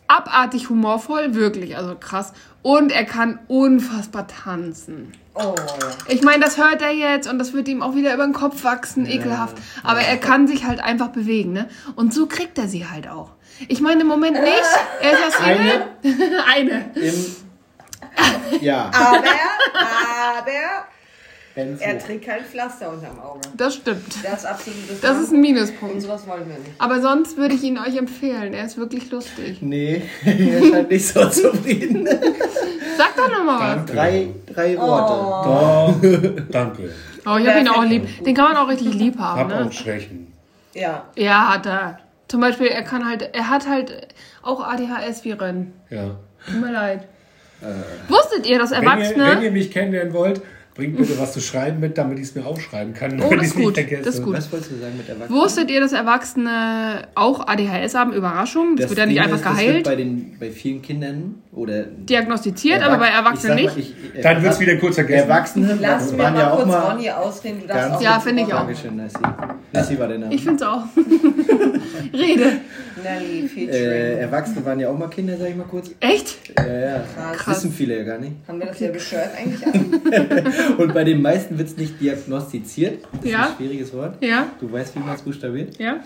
abartig 0.07 0.69
humorvoll, 0.69 1.35
wirklich, 1.35 1.77
also 1.77 1.95
krass. 1.95 2.33
Und 2.61 2.91
er 2.91 3.05
kann 3.05 3.39
unfassbar 3.47 4.27
tanzen. 4.27 5.13
Oh, 5.33 5.55
Ich 6.07 6.21
meine, 6.21 6.43
das 6.43 6.57
hört 6.57 6.81
er 6.81 6.91
jetzt 6.91 7.29
und 7.29 7.39
das 7.39 7.53
wird 7.53 7.67
ihm 7.67 7.81
auch 7.81 7.95
wieder 7.95 8.13
über 8.13 8.25
den 8.25 8.33
Kopf 8.33 8.63
wachsen, 8.63 9.05
ekelhaft. 9.05 9.55
Aber 9.83 10.01
er 10.01 10.17
kann 10.17 10.47
sich 10.47 10.65
halt 10.65 10.79
einfach 10.81 11.09
bewegen, 11.09 11.53
ne? 11.53 11.69
Und 11.95 12.13
so 12.13 12.25
kriegt 12.25 12.57
er 12.57 12.67
sie 12.67 12.87
halt 12.87 13.07
auch. 13.07 13.31
Ich 13.67 13.79
meine 13.79 14.01
im 14.01 14.07
Moment 14.07 14.41
nicht. 14.41 14.51
Er 15.01 15.11
ist 15.11 15.19
ja 15.19 15.45
Single. 15.45 16.41
Eine. 16.53 16.91
Im, 16.95 17.46
ja, 18.61 18.91
aber, 18.93 19.17
aber, 19.17 20.85
Benz 21.55 21.81
er 21.81 21.97
trägt 21.97 22.25
kein 22.25 22.43
Pflaster 22.45 22.89
unterm 22.91 23.19
Auge. 23.19 23.39
Das 23.55 23.73
stimmt. 23.75 24.23
Das 24.23 24.39
ist 24.41 24.45
absolutes 24.45 25.01
Das 25.01 25.17
ist 25.17 25.31
ein 25.31 25.35
Und 25.35 25.41
Minuspunkt. 25.41 26.01
sowas 26.01 26.27
wollen 26.27 26.47
wir 26.47 26.59
nicht. 26.59 26.71
Aber 26.77 27.01
sonst 27.01 27.35
würde 27.35 27.55
ich 27.55 27.63
ihn 27.63 27.79
euch 27.79 27.97
empfehlen. 27.97 28.53
Er 28.53 28.65
ist 28.65 28.77
wirklich 28.77 29.09
lustig. 29.09 29.57
Nee, 29.61 30.03
er 30.25 30.63
scheint 30.69 30.91
nicht 30.91 31.07
so 31.07 31.25
zufrieden. 31.29 32.07
Sag 32.97 33.15
doch 33.15 33.29
nochmal 33.29 33.77
was. 33.77 33.85
Drei, 33.91 34.29
drei 34.53 34.77
Worte. 34.77 36.33
Doch, 36.37 36.43
danke. 36.51 36.93
Oh, 37.25 37.37
ich 37.37 37.47
habe 37.47 37.59
ihn 37.59 37.67
auch 37.67 37.83
lieb. 37.83 38.23
Den 38.23 38.35
kann 38.35 38.53
man 38.53 38.57
auch 38.57 38.69
richtig 38.69 38.93
lieb 38.93 39.17
haben, 39.17 39.39
Hab 39.39 39.47
ne? 39.47 39.65
auch 39.65 39.71
Schwächen. 39.71 40.31
Ja. 40.73 41.05
Ja, 41.15 41.53
hat 41.55 41.65
er. 41.65 41.99
Zum 42.27 42.39
Beispiel, 42.39 42.67
er 42.67 42.83
kann 42.83 43.07
halt, 43.07 43.33
er 43.33 43.49
hat 43.49 43.67
halt 43.67 44.09
auch 44.43 44.61
ADHS 44.61 45.23
wie 45.23 45.31
Ren. 45.31 45.73
Ja. 45.89 46.17
Tut 46.45 46.61
mir 46.61 46.71
leid. 46.71 47.07
Wusstet 48.07 48.45
ihr, 48.47 48.59
dass 48.59 48.71
Wenn 48.71 48.83
ihr, 48.83 48.89
wenn 48.89 48.99
Erwachsene. 48.99 49.43
ihr 49.45 49.51
mich 49.51 49.71
kennenlernen 49.71 50.13
wollt, 50.13 50.41
bringt 50.75 50.95
bitte 50.95 51.17
was 51.19 51.33
zu 51.33 51.39
schreiben 51.41 51.79
mit, 51.79 51.97
damit 51.97 52.19
ich 52.19 52.25
es 52.25 52.35
mir 52.35 52.45
aufschreiben 52.45 52.93
kann. 52.93 53.13
Oh, 53.19 53.23
damit 53.23 53.39
das 53.39 53.47
ist 53.47 53.55
gut, 53.55 53.73
vergesse. 53.73 54.03
das 54.03 54.15
ist 54.15 54.23
gut. 54.23 54.37
Was 54.37 54.51
wolltest 54.51 54.71
du 54.71 54.75
sagen 54.77 54.93
mit 54.95 55.09
Erwachsenen? 55.09 55.39
Wusstet 55.41 55.71
ihr, 55.71 55.79
dass 55.79 55.91
Erwachsene 55.91 57.07
auch 57.15 57.47
ADHS 57.47 57.95
haben? 57.95 58.13
Überraschung. 58.13 58.75
Das, 58.75 58.89
wird 58.89 58.99
ja 58.99 59.07
nicht 59.07 59.19
einfach 59.19 59.37
ist, 59.37 59.45
das 59.45 59.57
wird 59.57 59.65
geheilt, 59.67 59.83
bei, 59.85 59.95
den, 59.95 60.37
bei 60.39 60.51
vielen 60.51 60.83
Kindern 60.83 61.41
oder 61.51 61.81
diagnostiziert, 61.81 62.83
aber 62.83 62.97
bei 62.97 63.07
Erwach- 63.07 63.25
Erwachsenen 63.31 63.57
ich 63.57 63.75
nicht. 63.75 63.75
mal, 64.03 64.09
ich- 64.17 64.21
Dann 64.21 64.43
wird's 64.43 64.59
wieder 64.59 64.75
kurz 64.75 64.93
vergessen. 64.95 65.27
Erwachsene 65.27 65.77
Lass 65.81 66.11
mir 66.11 66.17
waren 66.19 66.33
mal 66.35 66.39
ja 66.41 66.51
auch 66.51 66.55
kurz 66.57 66.67
mal. 66.67 66.79
Ronny 66.91 67.09
ausreden. 67.09 67.61
Du 67.61 67.67
darfst 67.67 67.91
auch 67.93 68.01
Ja, 68.01 68.19
finde 68.19 68.43
ich 68.43 68.53
auch. 68.53 68.57
Dankeschön, 68.59 68.95
Nessie. 68.97 69.17
Nessie 69.73 69.99
war 69.99 70.07
der 70.09 70.19
Name. 70.19 70.35
Ich 70.35 70.43
finde 70.43 70.63
es 70.63 70.69
auch. 70.69 70.83
Rede. 72.13 72.51
Nelly, 73.03 73.47
featuring. 73.47 73.83
äh, 73.83 74.19
Erwachsene 74.19 74.65
waren 74.65 74.79
ja 74.79 74.89
auch 74.89 74.97
mal 74.97 75.07
Kinder, 75.09 75.37
sag 75.37 75.49
ich 75.49 75.55
mal 75.55 75.63
kurz. 75.65 75.91
Echt? 75.99 76.37
Ja, 76.57 76.79
ja. 76.79 77.05
Krass. 77.35 77.57
Wissen 77.57 77.71
viele 77.71 77.97
ja 77.97 78.03
gar 78.03 78.17
nicht. 78.19 78.33
Haben 78.47 78.59
wir 78.59 78.67
das 78.67 78.77
hier 78.77 78.99
Shirt 78.99 79.29
eigentlich 79.37 79.65
an? 79.65 80.75
Und 80.77 80.93
bei 80.93 81.03
den 81.03 81.21
meisten 81.21 81.57
wird 81.57 81.67
es 81.69 81.77
nicht 81.77 81.99
diagnostiziert. 82.01 83.03
Das 83.13 83.23
ist 83.23 83.31
Ja. 83.31 83.47
ein 83.49 83.55
schwieriges 83.57 83.93
Wort. 83.93 84.23
Ja? 84.23 84.47
Du 84.59 84.71
weißt, 84.71 84.95
wie 84.95 84.99
man 84.99 85.15
es 85.15 85.21
buchstabiert. 85.21 85.77
Ja? 85.79 85.97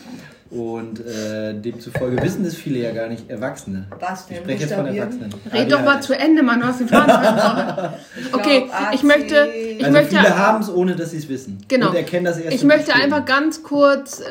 Und 0.52 1.00
äh, 1.00 1.54
demzufolge 1.54 2.22
wissen 2.22 2.44
das 2.44 2.56
viele 2.56 2.80
ja 2.80 2.92
gar 2.92 3.08
nicht. 3.08 3.30
Erwachsene. 3.30 3.88
Was 4.02 4.22
Ich 4.22 4.36
denn? 4.36 4.44
spreche 4.44 4.64
jetzt 4.64 4.74
von? 4.74 4.86
Erwachsenen. 4.86 5.34
Red 5.54 5.72
doch 5.72 5.82
mal 5.82 6.02
zu 6.02 6.14
Ende, 6.18 6.44
Mann. 6.44 6.60
Du 6.60 6.66
hast 6.66 6.82
den 6.82 6.90
Faden 6.90 7.10
verloren. 7.24 7.94
Okay, 8.34 8.66
glaub, 8.68 8.94
ich 8.94 9.04
möchte. 9.04 9.46
Ich 9.46 9.86
also 9.86 9.98
möchte. 9.98 10.18
viele 10.18 10.38
haben 10.38 10.62
es, 10.62 10.70
ohne 10.70 10.96
dass 10.98 11.12
sie 11.12 11.18
es 11.20 11.30
wissen. 11.30 11.64
Genau. 11.70 11.90
Und 11.90 11.96
erkennen 11.96 12.26
das 12.26 12.38
erst 12.38 12.54
Ich 12.54 12.66
möchte 12.66 12.94
einfach 12.94 13.24
ganz 13.24 13.64
kurz 13.64 14.20
äh, 14.20 14.24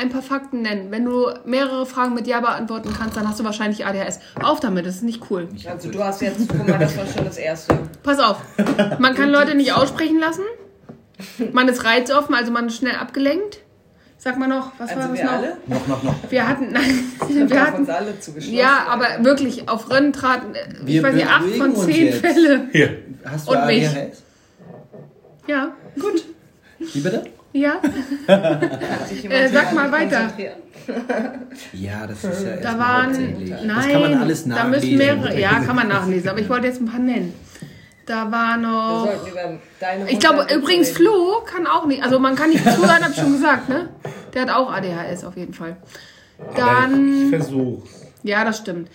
ein 0.00 0.08
paar 0.08 0.22
Fakten 0.22 0.62
nennen. 0.62 0.90
Wenn 0.90 1.04
du 1.04 1.28
mehrere 1.44 1.86
Fragen 1.86 2.14
mit 2.14 2.26
Ja 2.26 2.40
beantworten 2.40 2.90
kannst, 2.98 3.16
dann 3.16 3.28
hast 3.28 3.38
du 3.38 3.44
wahrscheinlich 3.44 3.86
ADHS. 3.86 4.18
Auf 4.42 4.58
damit, 4.58 4.86
das 4.86 4.96
ist 4.96 5.04
nicht 5.04 5.30
cool. 5.30 5.46
Also 5.70 5.88
du 5.88 6.02
hast 6.02 6.20
jetzt, 6.20 6.48
guck 6.48 6.66
mal, 6.66 6.80
das 6.80 6.96
war 6.96 7.06
schon 7.06 7.24
das 7.24 7.36
Erste. 7.38 7.78
Pass 8.02 8.18
auf. 8.18 8.38
Man 8.98 9.14
kann 9.14 9.30
Leute 9.30 9.54
nicht 9.54 9.72
aussprechen 9.72 10.18
lassen. 10.18 10.42
Man 11.52 11.68
ist 11.68 11.84
reizoffen, 11.84 12.34
also 12.34 12.50
man 12.50 12.66
ist 12.66 12.76
schnell 12.76 12.96
abgelenkt. 12.96 13.60
Sag 14.22 14.36
mal 14.38 14.48
noch, 14.48 14.72
was 14.78 14.90
war 14.90 14.96
Also 14.98 15.08
das 15.08 15.18
wir 15.18 15.24
noch? 15.24 15.32
alle? 15.32 15.56
Noch, 15.66 15.86
noch, 15.88 16.02
noch. 16.02 16.14
Wir 16.30 16.46
hatten, 16.46 16.72
nein, 16.72 17.04
Wir 17.48 17.60
hatten, 17.66 17.76
uns 17.80 17.88
alle 17.88 18.20
zugeschlossen. 18.20 18.54
ja, 18.54 18.84
aber 18.90 19.24
wirklich, 19.24 19.66
auf 19.66 19.90
Rennen 19.90 20.12
traten, 20.12 20.54
äh, 20.54 20.58
ich 20.82 20.86
Wir 20.86 21.02
weiß 21.02 21.14
nicht, 21.14 21.26
acht 21.26 21.44
von 21.56 21.74
zehn. 21.74 22.12
Fälle. 22.12 22.68
Hier. 22.70 22.98
Hast 23.24 23.48
du 23.48 23.52
Und 23.52 23.66
mich. 23.66 23.88
ADHS? 23.88 24.22
Ja, 25.46 25.72
Wie 26.78 27.00
bitte? 27.00 27.24
ja. 27.52 27.80
Äh, 28.28 29.48
sag 29.48 29.72
mal 29.74 29.90
weiter. 29.90 30.30
Ja, 31.72 32.06
das 32.06 32.22
ist 32.24 32.44
ja 32.44 32.56
Da 32.56 32.78
waren, 32.78 33.12
nein, 33.12 33.68
das 33.68 33.86
kann 33.88 34.00
man 34.02 34.14
alles 34.20 34.44
da 34.44 34.48
nachlesen. 34.50 34.70
müssen 34.70 34.98
mehrere, 34.98 35.40
ja, 35.40 35.60
kann 35.60 35.76
man 35.76 35.88
nachlesen, 35.88 36.28
aber 36.28 36.40
ich 36.40 36.48
wollte 36.48 36.66
jetzt 36.66 36.80
ein 36.80 36.86
paar 36.86 37.00
nennen. 37.00 37.32
Da 38.10 38.32
war 38.32 38.56
Wir 38.56 38.66
noch, 38.66 39.06
sollten 39.06 39.30
über 39.30 39.58
deine 39.78 40.10
ich 40.10 40.18
glaube 40.18 40.44
übrigens 40.52 40.88
reden. 40.88 40.96
Flo 40.96 41.42
kann 41.44 41.68
auch 41.68 41.86
nicht, 41.86 42.02
also 42.02 42.18
man 42.18 42.34
kann 42.34 42.50
nicht 42.50 42.64
zuhören, 42.64 43.04
habe 43.04 43.12
ich 43.12 43.20
schon 43.20 43.32
gesagt, 43.34 43.68
ne? 43.68 43.88
Der 44.34 44.42
hat 44.42 44.50
auch 44.50 44.72
ADHS 44.72 45.22
auf 45.22 45.36
jeden 45.36 45.54
Fall. 45.54 45.76
Ich 46.50 46.56
Dann, 46.56 47.28
versuch's. 47.28 47.88
ja, 48.24 48.44
das 48.44 48.58
stimmt. 48.58 48.88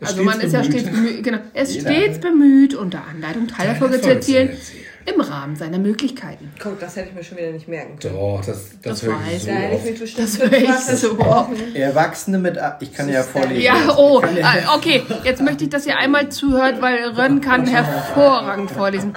Also 0.00 0.22
Stets 0.22 0.24
man 0.24 0.40
ist 0.40 0.52
ja 0.52 0.60
bemüht. 0.60 0.78
stets 0.80 0.90
bemüht, 0.96 1.24
genau, 1.24 1.38
er 1.52 1.62
ist 1.64 1.80
stets 1.80 2.20
bemüht, 2.20 2.74
unter 2.74 3.02
Anleitung 3.10 3.48
Teilerfolge 3.48 4.00
zu 4.00 4.08
Erfolge 4.08 4.20
zu 4.24 4.34
erzielen, 4.36 4.50
erzielen. 4.50 4.79
Im 5.06 5.20
Rahmen 5.20 5.56
seiner 5.56 5.78
Möglichkeiten. 5.78 6.52
Guck, 6.62 6.78
das 6.80 6.96
hätte 6.96 7.08
ich 7.08 7.14
mir 7.14 7.24
schon 7.24 7.38
wieder 7.38 7.52
nicht 7.52 7.68
merken 7.68 7.98
können. 7.98 8.14
Doch, 8.14 8.38
das, 8.44 8.70
das, 8.82 9.00
Das 9.00 9.02
höre 9.02 9.14
weiß 9.14 9.34
ich 9.34 9.42
so 9.42 9.50
ich 9.50 9.56
mich 9.56 9.72
oft. 9.92 10.00
bestimmt 10.00 10.28
Das 10.28 10.38
höre 10.38 10.52
ich 10.52 10.74
so 10.98 11.14
versprochen. 11.16 11.74
Erwachsene 11.74 12.38
mit. 12.38 12.58
A 12.58 12.76
ich 12.80 12.92
kann 12.92 13.08
ja 13.08 13.22
vorlesen. 13.22 13.62
Ja, 13.62 13.96
oh, 13.96 14.20
äh, 14.22 14.44
okay. 14.76 15.02
Jetzt 15.24 15.42
möchte 15.42 15.64
ich, 15.64 15.70
dass 15.70 15.86
ihr 15.86 15.96
einmal 15.96 16.28
zuhört, 16.28 16.80
weil 16.82 17.02
Rönn 17.10 17.40
kann 17.40 17.66
hervorragend 17.66 18.70
vorlesen. 18.70 19.12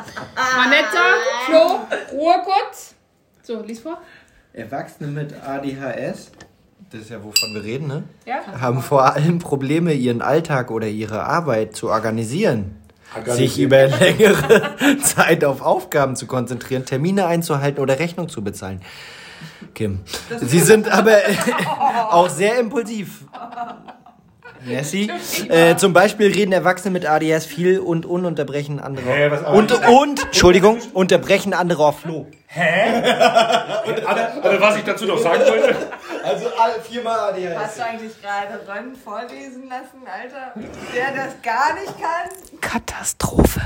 Manetta, 0.56 1.04
Flo, 1.46 2.18
Ruhe 2.18 2.36
kurz. 2.44 2.96
So, 3.44 3.62
lies 3.62 3.82
vor. 3.82 3.98
Erwachsene 4.54 5.10
mit 5.10 5.34
ADHS, 5.46 6.32
das 6.92 7.02
ist 7.02 7.10
ja 7.10 7.18
wovon 7.18 7.54
wir 7.56 7.64
reden, 7.64 7.88
ne? 7.88 8.04
Ja? 8.26 8.36
Haben 8.62 8.82
vor 8.84 9.12
allem 9.14 9.40
Probleme, 9.40 9.94
ihren 9.94 10.22
Alltag 10.22 10.70
oder 10.70 10.88
ihre 10.88 11.24
Arbeit 11.24 11.76
zu 11.76 11.90
organisieren. 11.90 12.76
Sich 13.26 13.60
über 13.60 13.88
längere 13.88 14.76
Zeit 15.04 15.46
auf 15.46 15.62
Aufgaben 15.62 16.16
zu 16.16 16.28
konzentrieren, 16.28 16.86
Termine 16.86 17.26
einzuhalten 17.26 17.82
oder 17.82 18.00
Rechnung 18.00 18.30
zu 18.30 18.44
bezahlen. 18.44 18.82
Kim. 19.74 20.02
Sie 20.42 20.60
sind 20.60 20.90
aber 20.90 21.18
auch 22.12 22.30
sehr 22.30 22.60
impulsiv. 22.60 23.26
Nessie. 24.66 25.12
Äh, 25.50 25.76
zum 25.78 25.94
Beispiel 25.94 26.32
reden 26.32 26.52
Erwachsene 26.52 26.92
mit 26.92 27.06
ADS 27.06 27.46
viel 27.46 27.80
und 27.80 28.06
ununterbrechen 28.06 28.80
andere. 28.80 29.06
Hä, 29.06 29.30
was- 29.32 29.42
und, 29.44 29.72
und, 29.88 30.24
Entschuldigung, 30.26 30.80
unterbrechen 30.94 31.54
andere 31.54 31.86
auf 31.86 32.00
Flo. 32.00 32.28
Aber, 34.06 34.34
aber 34.44 34.62
was 34.62 34.78
ich 34.78 34.84
dazu 34.84 35.06
noch 35.06 35.18
sagen 35.18 35.42
wollte, 35.48 35.76
Also 36.24 36.46
viermal 36.84 37.32
ADHS. 37.32 37.58
Hast 37.58 37.78
du 37.80 37.86
eigentlich 37.86 38.22
gerade 38.22 38.60
Rönn 38.68 38.96
vorlesen 38.96 39.68
lassen, 39.70 40.06
Alter? 40.06 40.54
Der 40.96 41.26
das 41.26 41.42
gar 41.42 41.74
nicht 41.74 41.94
kann? 42.00 42.60
Katastrophe. 42.62 43.62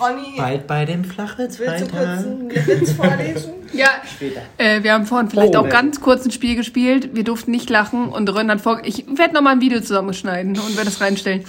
Ronny, 0.00 0.36
Bald 0.36 0.66
bei 0.66 0.84
dem 0.84 1.04
Flachwitz 1.04 1.58
willst 1.58 1.82
du 1.82 1.88
kurz 1.88 2.02
einen 2.02 2.50
Witz 2.50 2.92
vorlesen? 2.92 3.52
Ja, 3.72 3.88
äh, 4.58 4.84
wir 4.84 4.92
haben 4.92 5.06
vorhin 5.06 5.28
vielleicht 5.28 5.56
Oh, 5.56 5.58
auch 5.58 5.64
ne. 5.64 5.68
ganz 5.70 6.00
kurz 6.00 6.24
ein 6.24 6.30
Spiel 6.30 6.54
gespielt. 6.54 7.10
Wir 7.14 7.24
durften 7.24 7.50
nicht 7.50 7.68
lachen 7.68 8.08
und 8.08 8.32
Rönn 8.32 8.48
hat 8.50 8.60
vor... 8.60 8.80
Ich 8.84 9.04
werde 9.18 9.34
nochmal 9.34 9.54
ein 9.54 9.60
Video 9.60 9.80
zusammenschneiden 9.80 10.52
und 10.56 10.76
werde 10.76 10.88
es 10.88 11.00
reinstellen. 11.00 11.44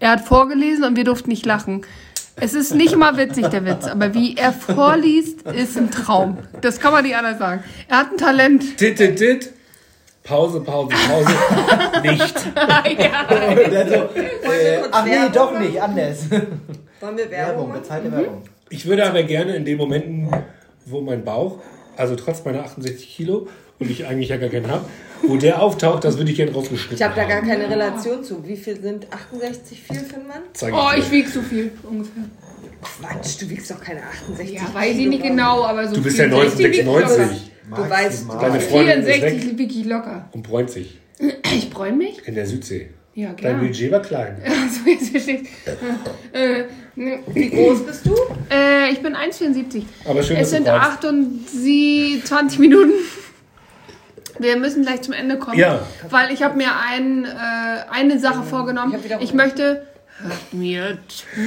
Er 0.00 0.10
hat 0.12 0.22
vorgelesen 0.22 0.84
und 0.84 0.96
wir 0.96 1.04
durften 1.04 1.28
nicht 1.28 1.44
lachen. 1.44 1.82
Es 2.36 2.54
ist 2.54 2.74
nicht 2.74 2.96
mal 2.96 3.16
witzig, 3.18 3.48
der 3.48 3.66
Witz, 3.66 3.86
aber 3.86 4.14
wie 4.14 4.36
er 4.36 4.52
vorliest, 4.52 5.42
ist 5.42 5.76
ein 5.76 5.90
Traum. 5.90 6.38
Das 6.62 6.80
kann 6.80 6.92
man 6.92 7.04
nicht 7.04 7.16
anders 7.16 7.38
sagen. 7.38 7.62
Er 7.86 7.98
hat 7.98 8.12
ein 8.12 8.16
Talent. 8.18 8.78
tit, 8.78 8.96
tit, 8.96 9.16
tit. 9.16 9.52
Pause, 10.24 10.60
Pause, 10.60 10.94
Pause. 11.08 11.32
Nicht. 12.02 12.34
ja. 12.98 13.26
Äh, 13.30 14.78
kurz 14.80 14.88
ach 14.92 15.04
nee, 15.04 15.16
doch 15.32 15.58
nicht, 15.58 15.80
anders. 15.80 16.18
Wollen 17.00 17.16
wir 17.16 17.30
Werbung 17.30 17.68
Werbung, 17.68 17.72
bezahlte 17.82 18.12
Werbung. 18.12 18.42
Ich 18.70 18.86
würde 18.86 19.06
aber 19.06 19.22
gerne 19.22 19.54
in 19.56 19.64
den 19.64 19.76
Momenten, 19.78 20.28
wo 20.86 21.00
mein 21.00 21.24
Bauch, 21.24 21.58
also 21.96 22.16
trotz 22.16 22.44
meiner 22.44 22.62
68 22.64 23.08
Kilo, 23.16 23.48
und 23.78 23.90
ich 23.90 24.06
eigentlich 24.06 24.30
ja 24.30 24.36
gar 24.38 24.48
keinen 24.48 24.68
habe, 24.68 24.84
wo 25.22 25.36
der 25.36 25.62
auftaucht, 25.62 26.02
das 26.04 26.18
würde 26.18 26.30
ich 26.32 26.36
gerne 26.36 26.52
rausgeschnitten 26.52 26.96
Ich 26.96 27.02
habe 27.02 27.14
da 27.14 27.24
gar 27.24 27.42
keine 27.42 27.70
Relation 27.70 28.24
zu. 28.24 28.44
Wie 28.46 28.56
viel 28.56 28.80
sind 28.80 29.06
68 29.12 29.80
viel 29.82 30.00
für 30.00 30.16
einen 30.16 30.26
Mann? 30.26 30.42
Zeig 30.52 30.74
Oh, 30.74 30.88
dir. 30.92 30.98
ich 30.98 31.10
wiege 31.12 31.28
so 31.28 31.40
viel 31.42 31.70
ungefähr. 31.88 32.24
Quatsch, 32.82 33.40
du 33.40 33.48
wiegst 33.50 33.70
doch 33.70 33.80
keine 33.80 34.02
68 34.02 34.54
Ja, 34.56 34.72
weiß 34.74 34.96
ich 34.96 35.06
nicht 35.06 35.22
genau, 35.22 35.62
aber 35.64 35.86
so 35.88 35.94
Du 35.96 36.02
bist 36.02 36.18
ja 36.18 36.24
64 36.24 36.58
wieg 36.64 36.74
ich 36.78 36.84
locker. 36.84 36.98
1996 37.04 37.50
Du 37.70 37.90
weißt, 37.90 38.26
Deine 38.40 38.60
Freundin 38.60 38.98
ist 39.00 39.06
64 39.06 39.50
weg 39.50 39.58
wiege 39.58 39.74
ich 39.80 39.84
locker. 39.84 40.28
und 40.32 40.42
bräunt 40.42 40.70
sich 40.70 40.98
Ich 41.54 41.68
freue 41.70 41.92
mich. 41.92 42.26
in 42.26 42.34
der 42.34 42.46
Südsee. 42.46 42.88
Ja, 43.14 43.28
Dein 43.28 43.36
klar. 43.36 43.54
Budget 43.60 43.90
war 43.92 44.00
klein. 44.02 44.36
Also, 44.44 44.88
jetzt 44.90 45.10
versteht. 45.10 45.46
Äh, 46.32 46.38
ne, 46.38 46.64
wie 47.34 47.50
groß 47.50 47.86
bist 47.86 48.06
du? 48.06 48.14
äh, 48.50 48.90
ich 48.90 49.00
bin 49.00 49.14
1,74. 49.14 49.84
Aber 50.04 50.22
schön, 50.22 50.36
Es 50.36 50.50
dass 50.50 50.50
du 50.50 50.56
sind 50.56 50.66
fragst. 50.68 51.04
28 51.04 52.58
Minuten. 52.58 52.92
Wir 54.40 54.56
müssen 54.56 54.82
gleich 54.82 55.02
zum 55.02 55.14
Ende 55.14 55.38
kommen. 55.38 55.58
Ja. 55.58 55.80
Weil 56.10 56.32
ich 56.32 56.42
habe 56.42 56.56
mir 56.56 56.70
ein, 56.88 57.24
äh, 57.24 57.28
eine 57.90 58.18
Sache 58.18 58.42
vorgenommen. 58.42 58.94
Ich 59.04 59.20
Ich 59.20 59.34
möchte. 59.34 59.86
Hört 60.20 60.52
mir 60.52 60.98
zu. 61.08 61.24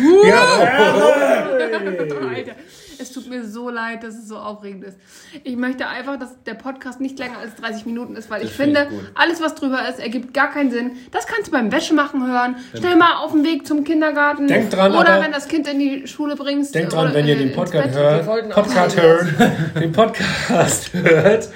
Alter, 2.34 2.56
es 3.00 3.12
tut 3.12 3.28
mir 3.30 3.44
so 3.46 3.70
leid, 3.70 4.04
dass 4.04 4.16
es 4.16 4.28
so 4.28 4.38
aufregend 4.38 4.86
ist. 4.86 4.98
Ich 5.44 5.56
möchte 5.58 5.88
einfach, 5.88 6.18
dass 6.18 6.42
der 6.46 6.54
Podcast 6.54 7.02
nicht 7.02 7.20
länger 7.20 7.40
als 7.40 7.56
30 7.56 7.86
Minuten 7.86 8.16
ist, 8.16 8.30
weil 8.30 8.44
ich 8.44 8.52
finde 8.52 8.88
ich 8.90 8.98
alles, 9.18 9.42
was 9.42 9.56
drüber 9.56 9.80
ist, 9.90 10.00
ergibt 10.00 10.34
gar 10.34 10.52
keinen 10.54 10.72
Sinn. 10.72 10.92
Das 11.12 11.28
kannst 11.28 11.48
du 11.48 11.52
beim 11.52 11.72
Wäschemachen 11.72 12.26
hören. 12.28 12.56
Schnell 12.78 12.96
mal 12.96 13.16
auf 13.24 13.32
dem 13.32 13.44
Weg 13.44 13.68
zum 13.68 13.84
Kindergarten. 13.84 14.48
Denk 14.48 14.70
dran, 14.70 14.94
Oder 14.94 15.10
aber- 15.16 15.24
wenn 15.26 15.32
das 15.32 15.48
Kind 15.48 15.68
in 15.68 15.80
die 15.80 16.08
Schule 16.08 16.36
bringst. 16.36 16.74
Denkt 16.76 16.94
dran, 16.94 17.08
oder, 17.08 17.16
wenn 17.16 17.28
ihr 17.28 17.36
den 17.38 17.52
Podcast 17.54 17.96
hört, 17.96 18.50
Podcast 18.52 19.02
hören, 19.02 19.36
den 19.76 19.92
Podcast 19.92 20.94
hört 20.94 21.50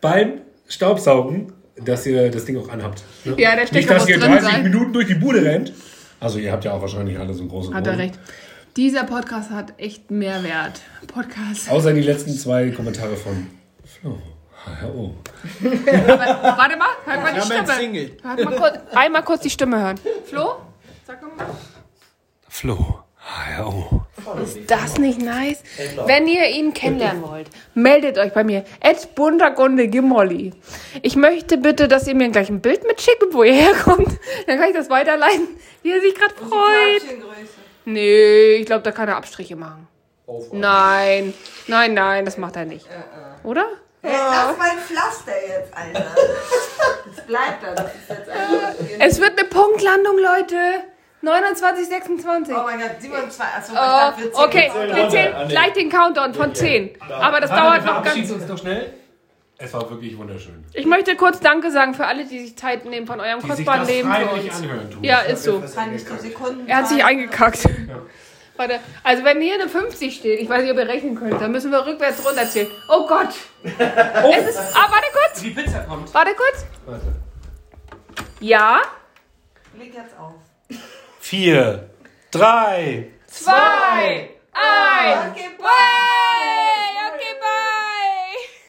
beim 0.00 0.40
Staubsaugen, 0.66 1.52
dass 1.84 2.06
ihr 2.06 2.30
das 2.30 2.44
Ding 2.46 2.56
auch 2.58 2.68
anhabt. 2.70 3.02
Ne? 3.24 3.34
Ja, 3.38 3.54
der 3.54 3.66
Stecker 3.66 3.76
Nicht, 3.76 3.90
dass 3.90 4.08
ihr 4.08 4.18
drin 4.18 4.32
30 4.32 4.48
sein. 4.50 4.62
Minuten 4.62 4.92
durch 4.92 5.06
die 5.06 5.14
Bude 5.14 5.44
rennt. 5.44 5.72
Also 6.20 6.38
ihr 6.38 6.52
habt 6.52 6.64
ja 6.64 6.72
auch 6.72 6.80
wahrscheinlich 6.80 7.18
alle 7.18 7.34
so 7.34 7.40
einen 7.40 7.50
großen 7.50 7.74
Hat 7.74 7.86
er 7.86 7.98
recht. 7.98 8.18
Dieser 8.76 9.04
Podcast 9.04 9.50
hat 9.50 9.74
echt 9.78 10.10
Mehrwert. 10.10 10.80
Podcast. 11.06 11.70
Außer 11.70 11.92
die 11.92 12.02
letzten 12.02 12.32
zwei 12.32 12.70
Kommentare 12.70 13.16
von 13.16 13.46
Flo. 13.84 14.18
HRO. 14.82 15.14
Warte 15.60 16.76
mal, 16.76 16.88
hört 17.04 17.22
mal 17.22 17.32
die 17.32 17.40
ein 17.40 17.66
Stimme. 17.66 18.10
Hört 18.22 18.44
mal 18.44 18.56
kurz, 18.56 18.78
einmal 18.94 19.22
kurz 19.22 19.42
die 19.42 19.50
Stimme 19.50 19.80
hören. 19.80 20.00
Flo? 20.24 20.56
Sag 21.06 21.20
doch 21.20 21.36
mal. 21.36 21.46
Flo. 22.48 23.04
HRO. 23.56 24.05
Ist 24.42 24.58
das 24.70 24.98
nicht 24.98 25.20
nice? 25.20 25.62
Wenn 26.06 26.26
ihr 26.26 26.46
ihn 26.48 26.74
kennenlernen 26.74 27.22
wollt, 27.22 27.48
meldet 27.74 28.18
euch 28.18 28.32
bei 28.32 28.44
mir. 28.44 28.64
Ed 28.80 29.14
Buntergunde 29.14 29.88
Gimolli. 29.88 30.52
Ich 31.02 31.16
möchte 31.16 31.56
bitte, 31.58 31.88
dass 31.88 32.06
ihr 32.06 32.14
mir 32.14 32.28
gleich 32.30 32.48
ein 32.48 32.60
Bild 32.60 32.84
mitschickt, 32.86 33.24
wo 33.32 33.42
ihr 33.44 33.52
herkommt. 33.54 34.08
Dann 34.46 34.58
kann 34.58 34.68
ich 34.68 34.76
das 34.76 34.90
weiterleiten, 34.90 35.48
wie 35.82 35.92
er 35.92 36.00
sich 36.00 36.14
gerade 36.14 36.34
freut. 36.34 37.02
Nee, 37.84 38.54
ich 38.56 38.66
glaube, 38.66 38.82
da 38.82 38.92
kann 38.92 39.08
er 39.08 39.16
Abstriche 39.16 39.54
machen. 39.56 39.86
aufräumen. 40.26 40.60
Nein, 40.60 41.34
nein, 41.68 41.94
nein, 41.94 42.24
das 42.24 42.36
macht 42.36 42.56
er 42.56 42.64
nicht. 42.64 42.86
Oder? 43.44 43.66
Hey, 44.02 44.12
lass 44.16 44.56
mein 44.58 44.78
Pflaster 44.78 45.32
jetzt, 45.46 45.72
Alter. 45.76 46.06
Das 47.16 47.24
bleibt 47.26 47.62
da. 47.62 47.74
Das 47.74 47.86
ist 47.94 48.08
jetzt 48.08 48.28
einfach. 48.28 48.74
Es 48.98 49.20
wird 49.20 49.38
eine 49.38 49.48
Punktlandung, 49.48 50.16
Leute. 50.18 50.56
29, 51.26 51.86
26. 51.88 52.54
Oh 52.56 52.62
mein 52.64 52.80
Gott, 52.80 52.90
27. 53.00 53.40
Achso, 53.56 53.72
Oh, 53.72 53.76
dachte, 53.76 54.22
wir 54.22 54.32
zählen 54.32 54.46
okay, 54.48 54.70
jetzt. 54.86 54.96
wir 54.96 55.08
zählen 55.10 55.48
gleich 55.48 55.72
den 55.74 55.90
Countdown 55.90 56.32
von 56.34 56.54
10. 56.54 56.98
Aber 57.20 57.40
das 57.40 57.50
Warte, 57.50 57.62
dauert 57.84 57.84
noch 57.84 58.02
ganz. 58.02 58.30
uns 58.30 58.48
noch 58.48 58.58
schnell. 58.58 58.92
Es 59.58 59.72
war 59.72 59.88
wirklich 59.90 60.16
wunderschön. 60.18 60.64
Ich 60.74 60.84
möchte 60.84 61.16
kurz 61.16 61.40
Danke 61.40 61.70
sagen 61.70 61.94
für 61.94 62.06
alle, 62.06 62.26
die 62.26 62.40
sich 62.40 62.56
Zeit 62.58 62.84
nehmen 62.84 63.06
von 63.06 63.20
eurem 63.20 63.40
Die 63.40 63.46
sich 63.46 63.56
kostbaren 63.56 63.80
das 63.80 63.88
Leben 63.88 64.08
für 64.12 64.14
freiwillig 64.20 64.50
uns. 64.52 64.62
anhören. 64.62 64.98
Ja, 65.02 65.20
ist 65.20 65.42
so. 65.44 65.62
Er 66.66 66.76
hat 66.76 66.88
sich 66.88 67.04
eingekackt. 67.04 67.64
Warte, 68.58 68.80
also 69.02 69.24
wenn 69.24 69.40
hier 69.40 69.54
eine 69.54 69.68
50 69.68 70.14
steht, 70.16 70.40
ich 70.40 70.48
weiß 70.48 70.62
nicht, 70.62 70.72
ob 70.72 70.78
ihr 70.78 70.88
rechnen 70.88 71.14
könnt, 71.14 71.40
dann 71.40 71.52
müssen 71.52 71.70
wir 71.70 71.84
rückwärts 71.84 72.24
runterzählen. 72.26 72.68
Oh 72.88 73.06
Gott! 73.06 73.28
Oh, 73.64 74.32
Es 74.34 74.48
ist, 74.48 74.58
ah, 74.74 74.88
warte 74.90 75.06
kurz! 75.12 75.42
die 75.42 75.50
Pizza 75.50 75.80
kommt. 75.80 76.12
Warte 76.14 76.30
kurz! 76.34 76.64
Warte. 76.86 77.06
Ja, 78.40 78.80
Leg 79.78 79.94
jetzt 79.94 80.18
auf 80.18 80.32
vier, 81.28 81.90
drei, 82.30 83.10
zwei, 83.26 84.30
eins. 84.52 85.32
Okay, 85.32 85.48
bye! 85.58 85.66
Okay, 87.08 87.34
bye! 87.40 87.55